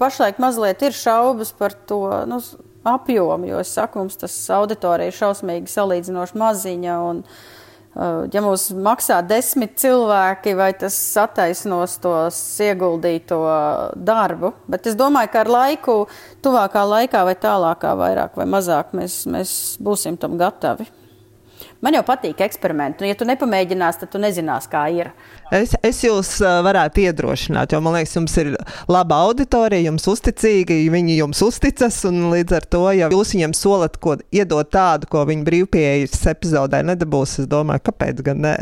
Pašlaik 0.00 0.40
mazliet 0.40 0.80
ir 0.88 0.96
šaubas 0.96 1.52
par 1.52 1.76
to 1.90 2.06
nu, 2.30 2.40
apjomu, 2.88 3.52
jo 3.52 3.60
es 3.60 3.76
saku, 3.76 4.00
mums 4.00 4.16
tas 4.22 4.40
auditorija 4.56 5.12
ir 5.12 5.20
šausmīgi 5.20 5.68
salīdzinoši 5.68 6.40
maziņa. 6.40 7.00
Un, 7.10 7.20
uh, 7.26 7.59
ja 7.96 8.42
mums 8.44 8.68
maksā 8.70 9.18
desmit 9.26 9.74
cilvēki, 9.80 10.54
vai 10.58 10.70
tas 10.78 10.94
attaisnos 11.18 11.96
tos 12.02 12.38
ieguldīto 12.62 13.40
darbu. 13.96 14.54
Bet 14.70 14.86
es 14.86 14.98
domāju, 14.98 15.32
ka 15.32 15.42
ar 15.42 15.50
laiku, 15.50 15.96
tuvākā 16.44 16.86
laikā 16.86 17.24
vai 17.26 17.34
tālākā, 17.34 17.96
vairāk 17.98 18.38
vai 18.38 18.46
mazāk, 18.50 18.94
mēs, 18.96 19.24
mēs 19.30 19.52
būsim 19.82 20.18
tam 20.20 20.38
gatavi. 20.40 20.86
Man 21.80 21.96
jau 21.96 22.02
patīk 22.04 22.42
eksperimenti. 22.44 23.02
Nu, 23.02 23.08
ja 23.08 23.16
tu 23.16 23.26
nepamēģināsi, 23.28 24.02
tad 24.02 24.10
tu 24.12 24.20
nezinās, 24.20 24.66
kā 24.68 24.84
ir. 24.92 25.14
Es, 25.50 25.74
es 25.82 26.02
jūs 26.04 26.36
varētu 26.40 27.02
iedrošināt, 27.04 27.74
jo 27.74 27.80
man 27.82 27.96
liekas, 27.98 28.14
jums 28.14 28.36
ir 28.38 28.52
laba 28.90 29.18
auditorija, 29.26 29.88
jums 29.88 30.06
uzticīgi, 30.12 30.82
viņi 30.92 31.18
jums 31.18 31.42
uzticas. 31.42 32.02
Līdz 32.06 32.56
ar 32.60 32.66
to, 32.70 32.84
ja 32.94 33.10
jūs 33.10 33.34
viņiem 33.34 33.54
solat, 33.56 33.98
ko 34.02 34.16
iedot 34.30 34.70
tādu, 34.70 35.10
ko 35.10 35.24
viņi 35.28 35.46
brīvpieejas 35.46 36.22
epizodē 36.30 36.84
nedabūs, 36.86 37.40
es 37.42 37.50
domāju, 37.50 37.88
kāpēc 37.90 38.22
gan 38.26 38.44
ne. 38.46 38.56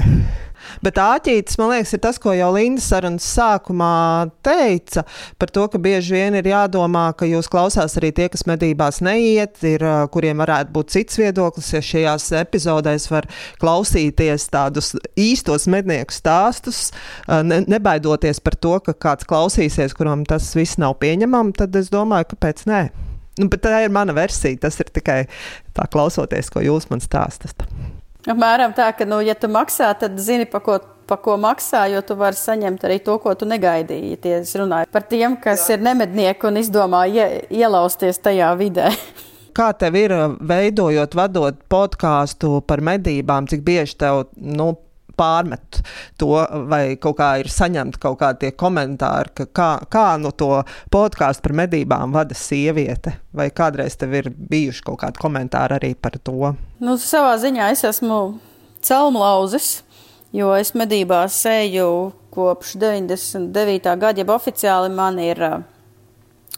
Bet 0.85 0.99
āķītis, 1.03 1.59
man 1.61 1.73
liekas, 1.73 1.94
ir 1.94 2.03
tas, 2.05 2.18
ko 2.23 2.35
jau 2.37 2.51
Linda 2.55 2.83
sarunas 2.83 3.27
sākumā 3.37 4.29
teica 4.47 5.05
par 5.38 5.53
to, 5.55 5.66
ka 5.73 5.81
bieži 5.83 6.16
vien 6.16 6.38
ir 6.38 6.51
jādomā, 6.51 7.09
ka 7.18 7.29
jūs 7.29 7.51
klausās 7.53 7.97
arī 8.01 8.12
tie, 8.16 8.29
kas 8.33 8.47
medībās 8.49 9.01
neiet, 9.05 9.59
ir, 9.68 9.85
kuriem 10.14 10.42
varētu 10.44 10.75
būt 10.75 10.94
cits 10.94 11.21
viedoklis, 11.21 11.73
ja 11.75 11.83
šajās 11.85 12.31
epizodēs 12.42 13.09
var 13.12 13.29
klausīties 13.62 14.49
tādus 14.53 14.94
īstos 15.18 15.68
mednieku 15.71 16.14
stāstus, 16.14 16.88
ne, 17.29 17.62
nebaidoties 17.66 18.42
par 18.44 18.59
to, 18.59 18.79
ka 18.85 18.97
kāds 19.09 19.29
klausīsies, 19.29 19.97
kuram 19.99 20.27
tas 20.29 20.51
viss 20.59 20.81
nav 20.81 20.99
pieņemam, 21.03 21.55
tad 21.57 21.77
es 21.79 21.92
domāju, 21.94 22.33
kāpēc 22.35 22.66
nē. 22.71 22.83
Nu, 23.38 23.47
bet 23.47 23.62
tā 23.62 23.85
ir 23.85 23.94
mana 23.94 24.14
versija. 24.16 24.59
Tas 24.66 24.79
ir 24.83 24.90
tikai 24.90 25.23
tā 25.77 25.87
klausoties, 25.92 26.51
ko 26.51 26.64
jūs 26.64 26.88
man 26.90 27.03
stāstat. 27.05 27.66
Apmēram 28.29 28.75
tā, 28.77 28.91
ka, 28.93 29.07
nu, 29.09 29.23
ja 29.25 29.35
tu 29.38 29.49
maksā, 29.53 29.88
tad 29.97 30.19
zini, 30.21 30.45
pa 30.49 30.61
ko, 30.64 30.79
pa 31.09 31.17
ko 31.23 31.38
maksā, 31.41 31.87
jo 31.93 32.03
tu 32.05 32.17
vari 32.19 32.37
saņemt 32.37 32.85
arī 32.85 32.99
to, 33.05 33.17
ko 33.23 33.33
tu 33.38 33.49
negaidīji. 33.49 34.19
Tie 34.25 34.35
es 34.43 34.53
runāju 34.59 34.91
par 34.93 35.07
tiem, 35.09 35.38
kas 35.41 35.64
Jā. 35.64 35.79
ir 35.79 35.87
nemednieki 35.87 36.51
un 36.51 36.61
izdomā 36.61 37.07
ie, 37.09 37.29
ielausties 37.61 38.21
tajā 38.25 38.53
vidē. 38.61 38.91
Kā 39.59 39.73
tev 39.75 39.97
ir 39.99 40.12
veidojot, 40.45 41.17
vadot 41.19 41.57
podkāstu 41.73 42.61
par 42.69 42.85
medībām, 42.85 43.49
cik 43.51 43.64
bieži 43.67 43.97
tev 43.99 44.27
nu, 44.37 44.75
pārmet 45.18 45.81
to, 46.20 46.31
vai 46.70 46.96
kaut 47.00 47.18
kā 47.20 47.31
ir 47.42 47.50
saņemti 47.52 48.00
kaut 48.02 48.18
kādi 48.22 48.52
komentāri, 48.59 49.35
ka 49.35 49.48
kā, 49.54 49.70
kā 49.90 50.07
no 50.20 50.33
to 50.33 50.62
podkāstu 50.94 51.48
par 51.48 51.57
medībām 51.64 52.14
vada 52.14 52.37
sieviete, 52.38 53.18
vai 53.35 53.50
kādreiz 53.54 53.98
tev 53.98 54.14
ir 54.18 54.31
bijuši 54.31 54.85
kaut 54.87 55.02
kādi 55.02 55.22
komentāri 55.22 55.78
arī 55.78 55.92
par 55.94 56.18
to? 56.22 56.54
Nu, 56.81 56.98
savā 57.02 57.35
ziņā 57.40 57.72
es 57.74 57.85
esmu 57.88 58.20
celmlauzis, 58.85 59.83
jo 60.35 60.52
es 60.57 60.74
medībās 60.78 61.40
eju 61.50 61.90
kopš 62.35 62.76
99. 62.78 63.96
gada, 63.98 64.22
jeb 64.22 64.31
oficiāli 64.31 64.92
man 64.94 65.18
ir 65.22 65.42
uh, 65.42 65.59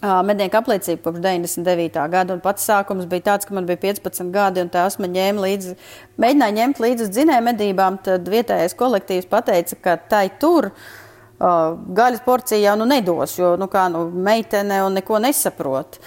mednieku 0.01 0.57
apliecība 0.57 1.03
kopš 1.05 1.21
99. 1.21 2.07
gada. 2.13 2.35
Un 2.37 2.41
pats 2.45 2.65
sākums 2.69 3.09
bija 3.11 3.27
tāds, 3.33 3.49
ka 3.49 3.55
man 3.57 3.67
bija 3.69 3.81
15 3.83 4.33
gadi, 4.33 4.65
un 4.65 4.73
tās 4.73 4.97
man 5.01 5.13
ņēma 5.13 5.45
līdzi, 5.45 5.77
mēģināja 6.21 6.57
ņemt 6.57 6.81
līdzi 6.85 7.11
dzinēju 7.11 7.47
medībām. 7.51 8.01
Tad 8.05 8.29
vietējais 8.33 8.77
kolektīvs 8.81 9.29
pateica, 9.31 9.79
ka 9.85 9.97
tai 10.11 10.25
tur 10.41 10.71
uh, 10.71 11.77
gaļas 12.01 12.25
porcija 12.25 12.63
jau 12.71 12.79
nu 12.81 12.89
nedos, 12.89 13.37
jo, 13.39 13.55
nu 13.61 13.69
kā, 13.73 13.89
nu, 13.93 14.07
meitene 14.09 14.81
un 14.87 14.97
neko 14.97 15.21
nesaprot. 15.21 16.01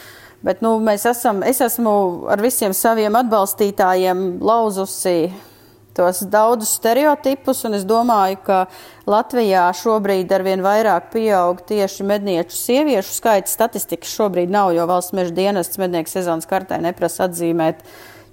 Bet, 0.44 0.60
nu, 0.66 0.76
mēs 0.84 1.06
esam, 1.08 1.40
es 1.48 1.62
esmu 1.64 1.94
ar 2.34 2.42
visiem 2.44 2.74
saviem 2.76 3.16
atbalstītājiem 3.16 4.42
lauzusi 4.44 5.32
tos 5.94 6.24
daudzus 6.30 6.74
stereotipus, 6.80 7.64
un 7.68 7.78
es 7.78 7.86
domāju, 7.88 8.40
ka 8.48 8.60
Latvijā 9.10 9.68
šobrīd 9.78 10.32
arvien 10.34 10.64
vairāk 10.66 11.12
pieaug 11.14 11.62
tieši 11.68 12.06
mednieču 12.10 12.58
sieviešu 12.58 13.14
skaits. 13.20 13.54
Statistikas 13.54 14.14
šobrīd 14.18 14.52
nav, 14.54 14.74
jo 14.74 14.88
valsts 14.90 15.14
meža 15.18 15.36
dienests 15.38 15.82
mednieku 15.82 16.12
sezonas 16.12 16.50
kartē 16.50 16.82
neprasa 16.82 17.28
atzīmēt 17.28 17.86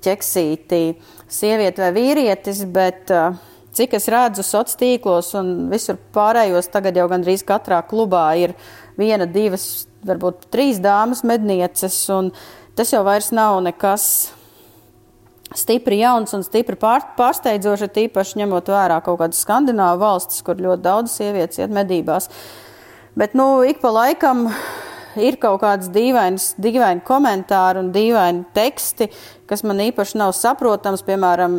ķeksītī 0.05 0.83
sievieti 1.31 1.85
vai 1.85 1.93
vīrietis, 1.97 2.65
bet 2.73 3.13
uh, 3.13 3.37
cik 3.77 3.99
es 3.99 4.09
redzu 4.11 4.45
sociālos 4.47 4.81
tīklos 4.81 5.31
un 5.39 5.55
visur 5.71 6.01
pārējos, 6.15 6.71
tagad 6.73 6.97
jau 6.97 7.07
gandrīz 7.13 7.45
katrā 7.47 7.83
klubā 7.87 8.25
ir 8.41 8.57
viena, 8.99 9.29
divas, 9.29 9.87
varbūt 10.07 10.49
trīs 10.53 10.81
dāmas 10.83 11.23
mednieces, 11.29 12.03
un 12.13 12.33
tas 12.77 12.93
jau 12.95 13.05
vairs 13.07 13.31
nav 13.37 13.61
nekas 13.65 14.07
stipri 15.57 16.01
jauns 16.01 16.35
un 16.37 16.45
stipri 16.47 16.79
pār, 16.79 17.05
pārsteidzoši, 17.19 17.91
tīpaši 17.97 18.43
ņemot 18.43 18.71
vērā 18.71 19.01
kaut 19.07 19.21
kādas 19.23 19.43
skandināvu 19.45 20.03
valstis, 20.05 20.45
kur 20.47 20.61
ļoti 20.61 20.85
daudz 20.87 21.17
sievietes 21.17 21.63
iet 21.63 21.75
medībās. 21.75 22.31
Bet, 23.19 23.35
nu, 23.35 23.59
ik 23.67 23.83
pa 23.83 23.91
laikam 23.91 24.47
ir 25.19 25.35
kaut 25.43 25.59
kādas 25.65 25.91
dīvainas, 25.91 26.53
dīvaini 26.63 27.03
komentāri 27.07 27.81
un 27.83 27.89
dīvaini 27.95 28.45
teksti, 28.55 29.09
kas 29.51 29.65
man 29.67 29.83
īpaši 29.83 30.21
nav 30.21 30.31
saprotams. 30.39 31.03
Piemēram, 31.07 31.57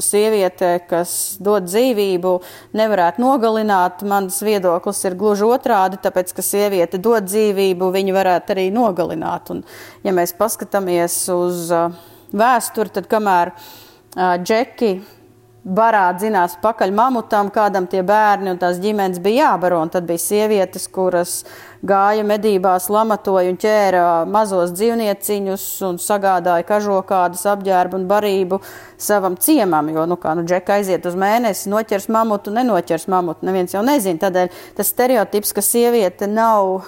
sieviete, 0.00 0.78
kas 0.88 1.36
dod 1.44 1.68
dzīvību, 1.68 2.32
nevarētu 2.80 3.20
nogalināt. 3.20 4.06
Mans 4.08 4.40
viedoklis 4.46 5.04
ir 5.04 5.18
gluži 5.20 5.44
otrādi, 5.44 6.00
tāpēc, 6.00 6.32
ka 6.32 6.46
sieviete 6.46 7.02
dod 7.02 7.28
dzīvību, 7.28 7.92
viņu 7.92 8.16
varētu 8.16 8.56
arī 8.56 8.66
nogalināt. 8.72 9.52
Un, 9.52 9.62
ja 10.06 10.16
mēs 10.16 10.32
paskatāmies 10.40 11.20
uz 11.36 11.68
uh, 11.74 11.92
vēsturi, 12.34 12.92
tad 12.94 13.10
kamēr 13.10 13.54
uh, 13.54 14.34
džeki 14.42 14.94
barā 15.64 16.10
dzinās 16.12 16.58
pakaļ 16.60 16.90
mamutam, 16.92 17.48
kādam 17.52 17.86
tie 17.88 18.02
bērni 18.04 18.52
un 18.52 18.58
tās 18.60 18.76
ģimenes 18.82 19.20
bija 19.24 19.48
jābaro, 19.48 19.80
un 19.80 19.92
tad 19.92 20.04
bija 20.04 20.20
sievietes, 20.20 20.84
kuras 20.92 21.38
gāja 21.84 22.24
medībās, 22.26 22.90
lamatoja 22.92 23.52
un 23.52 23.56
ķēra 23.60 24.02
mazos 24.28 24.74
dzīvnieciņus 24.76 25.64
un 25.88 26.00
sagādāja 26.04 26.66
kažokādas 26.68 27.46
apģērbu 27.54 28.00
un 28.00 28.06
barību 28.10 28.60
savam 29.00 29.38
ciemam, 29.40 29.88
jo, 29.92 30.04
nu, 30.08 30.20
kā, 30.20 30.36
nu, 30.36 30.44
džeka 30.48 30.78
aiziet 30.78 31.08
uz 31.08 31.16
mēnesi, 31.16 31.70
noķers 31.72 32.10
mamutu, 32.12 32.52
nenoķers 32.52 33.08
mamutu, 33.12 33.48
neviens 33.48 33.72
jau 33.72 33.84
nezina, 33.86 34.20
tādēļ 34.26 34.52
tas 34.76 34.92
stereotips, 34.92 35.56
ka 35.56 35.64
sieviete 35.64 36.28
nav 36.28 36.84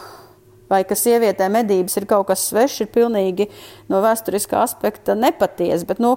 vai 0.70 0.82
ka 0.88 0.98
sievietē 0.98 1.48
medības 1.52 1.96
ir 2.00 2.08
kaut 2.10 2.28
kas 2.30 2.48
svešs, 2.50 2.84
ir 2.84 2.92
pilnīgi 2.94 3.48
no 3.92 4.02
vēsturiskā 4.04 4.60
aspekta 4.64 5.16
nepatiesa. 5.18 5.86
Bet, 5.88 6.02
nu, 6.02 6.16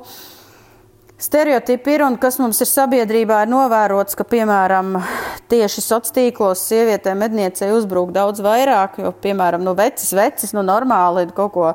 Stereotipi 1.19 1.97
ir 1.97 2.01
un 2.05 2.13
kas 2.15 2.37
mums 2.39 2.61
ir 2.63 2.67
sabiedrībā, 2.69 3.41
ir 3.43 3.49
novērots, 3.51 4.15
ka, 4.15 4.23
piemēram, 4.23 4.93
tieši 5.51 5.81
sociālos 5.83 6.13
tīklos 6.15 6.61
sievietēm 6.69 7.19
medniecei 7.19 7.73
uzbrūk 7.75 8.13
daudz 8.15 8.39
vairāk, 8.39 9.01
jo, 9.03 9.11
piemēram, 9.25 9.65
nu, 9.67 9.73
vecis, 9.75 10.13
vecis, 10.15 10.55
nu, 10.55 10.63
normāli 10.63 11.27
kaut 11.35 11.51
ko 11.57 11.73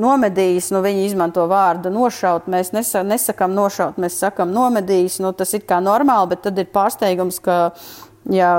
nomedījis, 0.00 0.70
nu, 0.72 0.80
viņi 0.80 1.04
izmanto 1.10 1.44
vārdu 1.50 1.92
nošaut, 1.92 2.48
mēs 2.48 2.72
nesa, 2.72 3.02
nesakam 3.04 3.52
nošaut, 3.52 3.98
mēs 4.00 4.16
sakam 4.22 4.54
nomedījis, 4.54 5.18
nu, 5.24 5.34
tas 5.36 5.52
ir 5.52 5.66
kā 5.68 5.82
normāli, 5.84 6.32
bet 6.32 6.46
tad 6.46 6.62
ir 6.62 6.70
pārsteigums, 6.72 7.42
ka, 7.44 7.58
ja 8.32 8.52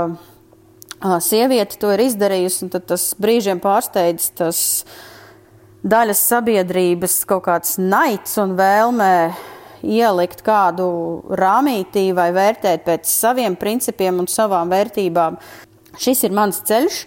sieviete 0.99 1.77
to 1.79 1.93
ir 1.95 2.03
izdarījusi, 2.03 2.65
un 2.65 2.73
tas 2.91 3.13
brīžiem 3.19 3.61
pārsteidz 3.63 4.31
tas 4.39 4.59
daļas 5.87 6.25
sabiedrības 6.33 7.21
kaut 7.29 7.45
kāds 7.47 7.77
naids 7.79 8.35
un 8.41 8.57
vēlmē 8.59 9.13
ielikt 9.79 10.43
kādu 10.43 10.89
rāmītī 11.39 12.09
vai 12.15 12.29
vērtēt 12.35 12.83
pēc 12.87 13.07
saviem 13.07 13.55
principiem 13.59 14.19
un 14.19 14.27
savām 14.27 14.71
vērtībām. 14.73 15.39
Šis 15.99 16.25
ir 16.27 16.35
mans 16.35 16.63
ceļš. 16.67 17.03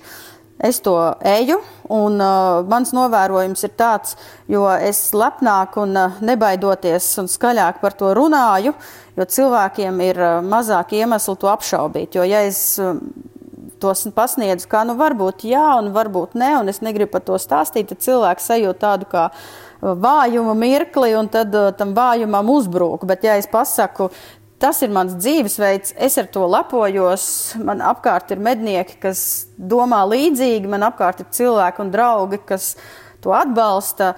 Es 0.62 0.78
to 0.78 0.94
eju, 1.26 1.56
un 1.90 2.20
uh, 2.22 2.60
mans 2.70 2.92
novērojums 2.94 3.64
ir 3.66 3.72
tāds, 3.74 4.12
jo 4.46 4.68
es 4.70 5.00
lepnāk 5.10 5.74
un 5.80 5.96
uh, 5.98 6.20
nebaidoties 6.22 7.08
un 7.18 7.26
skaļāk 7.26 7.80
par 7.82 7.96
to 7.98 8.12
runāju, 8.14 8.70
jo 9.18 9.26
cilvēkiem 9.36 9.98
ir 10.06 10.20
uh, 10.22 10.36
mazāk 10.46 10.94
iemeslu 11.00 11.34
to 11.40 11.50
apšaubīt. 11.50 12.14
Jo, 12.14 12.28
ja 12.28 12.44
es 12.46 12.60
uh, 12.78 12.94
tos 13.82 14.06
pasniedzu, 14.14 14.68
kā 14.70 14.84
nu 14.88 14.96
varbūt 15.00 15.44
jā, 15.48 15.66
un 15.80 15.90
varbūt 15.94 16.38
nē, 16.38 16.54
un 16.60 16.70
es 16.72 16.80
negribu 16.84 17.16
par 17.16 17.26
to 17.26 17.40
stāstīt, 17.42 17.90
tad 17.90 18.04
cilvēks 18.04 18.48
sajūt 18.52 18.80
tādu 18.82 19.08
kā 19.10 19.28
uh, 19.32 19.62
vājumu 19.82 20.54
mirkli, 20.58 21.14
un 21.18 21.30
tad 21.32 21.54
uh, 21.54 21.72
tam 21.76 21.96
vājumam 21.96 22.50
uzbrūk. 22.52 23.06
Bet, 23.08 23.26
ja 23.26 23.36
es 23.40 23.50
pasaku, 23.50 24.10
tas 24.62 24.82
ir 24.84 24.92
mans 24.94 25.16
dzīvesveids, 25.18 25.96
es 25.98 26.18
ar 26.20 26.28
to 26.32 26.46
lepojos, 26.50 27.24
man 27.66 27.82
apkārt 27.84 28.30
ir 28.34 28.42
mednieki, 28.42 29.00
kas 29.02 29.24
domā 29.58 30.04
līdzīgi, 30.10 30.70
man 30.70 30.86
apkārt 30.86 31.24
ir 31.24 31.32
cilvēki 31.34 31.82
un 31.82 31.90
draugi, 31.94 32.42
kas 32.46 32.74
to 33.22 33.34
atbalsta. 33.36 34.14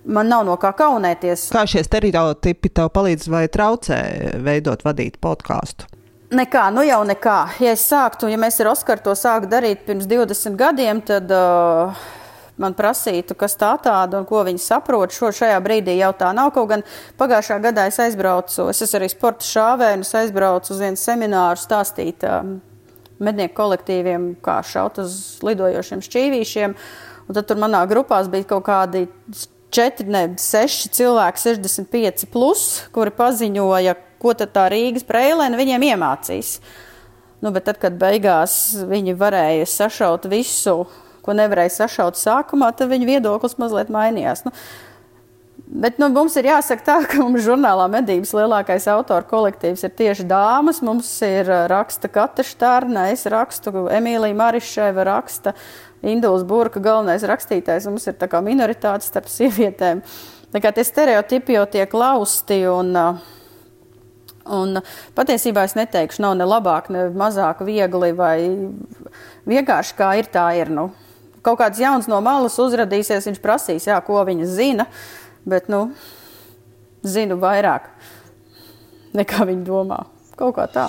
Man 0.00 0.30
nav 0.32 0.46
no 0.48 0.54
kā 0.56 0.70
kaunēties. 0.72 1.50
Kā 1.52 1.66
šie 1.68 1.82
stereotipi 1.84 2.70
tev 2.72 2.88
palīdz 2.94 3.28
vai 3.28 3.42
traucē 3.52 3.98
veidot, 4.40 4.80
vadīt 4.86 5.18
podkāstu? 5.20 5.84
Nekā, 6.30 6.68
nu 6.70 6.84
jau 6.86 7.00
nekā. 7.02 7.38
Ja 7.58 7.72
es 7.74 7.82
sāktu, 7.90 8.28
ja 8.30 8.36
mēs 8.38 8.60
ar 8.62 8.68
Oskaru 8.70 9.02
to 9.02 9.16
sāktu 9.18 9.48
darīt 9.50 9.80
pirms 9.82 10.06
20 10.06 10.54
gadiem, 10.54 11.00
tad 11.02 11.32
uh, 11.34 12.02
man 12.62 12.76
prasītu, 12.78 13.34
kas 13.34 13.56
tā 13.58 13.72
tāda 13.82 14.20
un 14.20 14.28
ko 14.28 14.44
viņi 14.46 14.62
saprot. 14.62 15.10
Šo 15.10 15.32
šajā 15.34 15.56
brīdī 15.64 15.96
jau 15.98 16.12
tā 16.14 16.28
nav. 16.36 16.52
Kaut 16.54 16.68
gan 16.70 16.84
pagājušā 17.18 17.56
gadā 17.64 17.88
es 17.90 17.98
aizbraucu, 17.98 18.68
es 18.70 18.82
esmu 18.86 19.00
arī 19.00 19.08
sporta 19.10 19.48
šāvēju, 19.48 20.04
es 20.06 20.14
aizbraucu 20.20 20.70
uz 20.70 20.82
vienu 20.84 21.00
semināru 21.02 21.58
stāstīt 21.58 22.22
uh, 22.22 22.46
mednieku 23.18 23.56
kolektīviem, 23.58 24.36
kā 24.44 24.60
šaut 24.62 25.00
uz 25.02 25.16
lidojošiem 25.42 26.04
šķīvīšiem. 26.06 26.76
Un 27.26 27.38
tad 27.40 27.48
tur 27.50 27.58
manā 27.58 27.82
grupās 27.90 28.30
bija 28.30 28.46
kaut 28.54 28.68
kādi 28.70 29.08
četri, 29.74 30.06
ne, 30.06 30.22
seši 30.38 30.94
cilvēki, 30.94 31.42
65 31.42 32.30
plus, 32.30 32.68
kuri 32.94 33.10
paziņoja, 33.18 33.96
ko 34.20 34.34
tad 34.36 34.52
tā 34.56 34.68
Rīgas 34.72 35.06
preilēna 35.08 35.58
viņiem 35.58 35.88
iemācīs. 35.92 36.58
Nu, 37.40 37.52
bet 37.54 37.64
tad, 37.70 37.80
kad 37.80 37.96
beigās 38.00 38.76
viņi 38.88 39.16
varēja 39.16 39.68
sašaut 39.68 40.28
visu, 40.28 40.84
ko 41.24 41.36
nevarēja 41.36 41.72
sašaut 41.80 42.20
sākumā, 42.20 42.68
tad 42.76 42.92
viņu 42.92 43.08
viedoklis 43.08 43.56
mazliet 43.60 43.92
mainījās. 43.92 44.44
Nu, 44.44 44.54
Bet 45.70 46.00
nu, 46.02 46.08
mums 46.10 46.34
ir 46.34 46.48
jāsaka 46.48 46.82
tā, 46.82 46.94
ka 47.06 47.20
mums 47.22 47.44
žurnālā 47.46 47.84
medības 47.92 48.32
lielākais 48.34 48.88
autoru 48.90 49.28
kolektīvs 49.30 49.84
ir 49.86 49.92
tieši 49.94 50.24
dāmas. 50.26 50.80
Mums 50.82 51.06
ir 51.22 51.46
raksta 51.70 52.10
Kata 52.10 52.42
Štārna, 52.46 53.06
es 53.14 53.22
rakstu 53.30 53.84
Emīlija 53.86 54.34
Marišēva, 54.34 55.04
raksta 55.06 55.54
Induls 56.02 56.42
Burka, 56.48 56.82
galvenais 56.82 57.22
rakstītājs. 57.28 57.86
Mums 57.86 58.08
ir 58.10 58.18
tā 58.18 58.26
kā 58.32 58.40
minoritāte 58.42 59.06
starp 59.06 59.30
sievietēm. 59.30 60.02
Tā 60.50 60.64
kā 60.64 60.74
tie 60.74 60.82
stereotipi 60.86 61.54
jau 61.54 61.68
tiek 61.70 61.94
lausti 61.94 62.64
un 62.66 62.90
uh, 62.98 63.30
Un 64.48 64.80
patiesībā 65.14 65.66
es 65.68 65.76
neteikšu, 65.76 66.22
nav 66.24 66.36
ne 66.38 66.46
labāk, 66.48 66.88
ne 66.92 67.08
mazāk 67.12 67.60
viegli 67.66 68.12
vai 68.16 68.36
vienkārši 69.50 69.96
kā 69.98 70.14
ir, 70.20 70.30
tā 70.32 70.46
ir. 70.56 70.72
Nu, 70.72 70.88
kaut 71.44 71.60
kāds 71.60 71.80
jauns 71.80 72.08
no 72.10 72.20
malas 72.24 72.56
uzrādīsies, 72.62 73.28
viņš 73.28 73.42
prasīs, 73.44 73.88
jā, 73.90 74.00
ko 74.04 74.22
viņa 74.24 74.48
zina, 74.48 74.88
bet 75.48 75.68
nu, 75.72 75.90
zinu 77.04 77.36
vairāk 77.40 77.90
nekā 79.16 79.44
viņa 79.48 79.66
domā. 79.66 80.04
Kaut 80.40 80.56
kā 80.56 80.64
tā. 80.72 80.88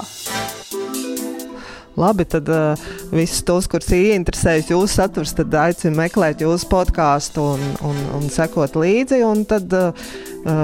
Labi, 2.00 2.24
tad 2.26 2.48
uh, 2.50 2.80
visus 3.12 3.42
tos, 3.44 3.68
kurus 3.72 3.90
ieinteresējas 3.92 4.70
jūsu 4.72 4.94
saturs, 4.94 5.34
tad 5.36 5.52
aicinu 5.60 5.98
meklēt 6.00 6.44
jūsu 6.44 6.70
podkāstu 6.72 7.44
un, 7.56 7.66
un, 7.88 8.00
un 8.16 8.30
sekot 8.32 8.78
līdzi. 8.80 9.20
Un 9.28 9.44
tad 9.50 9.74
uh, 9.76 9.92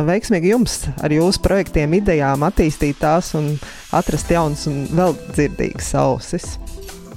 veiksmīgi 0.08 0.54
jums 0.54 0.80
ar 1.04 1.12
jūsu 1.12 1.44
projektiem, 1.44 1.98
idejām 2.00 2.48
attīstīt 2.48 3.02
tās 3.04 3.34
un 3.38 3.52
atrast 3.96 4.32
jaunas 4.32 4.64
un 4.72 4.86
vēl 4.96 5.18
dzirdīgas 5.34 5.92
ausis. 6.00 6.56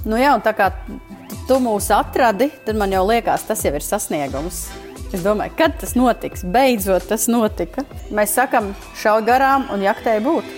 Nu 0.03 0.19
jā, 0.19 0.33
un 0.35 0.43
tā 0.43 0.53
kā 0.57 0.71
tu 1.47 1.61
mūs 1.63 1.87
atradi, 1.95 2.49
tad 2.65 2.79
man 2.79 2.91
jau 2.91 3.05
liekas, 3.07 3.45
tas 3.47 3.63
jau 3.63 3.73
ir 3.77 3.85
sasniegums. 3.85 4.65
Es 5.11 5.23
domāju, 5.23 5.55
kad 5.59 5.75
tas 5.79 5.95
notiks? 5.99 6.43
Beidzot, 6.47 7.07
tas 7.09 7.27
notika. 7.31 7.83
Mēs 8.15 8.35
sakām, 8.37 8.71
šauj 8.99 9.25
garām 9.27 9.67
un 9.71 9.83
jaktēji 9.83 10.23
būt. 10.27 10.51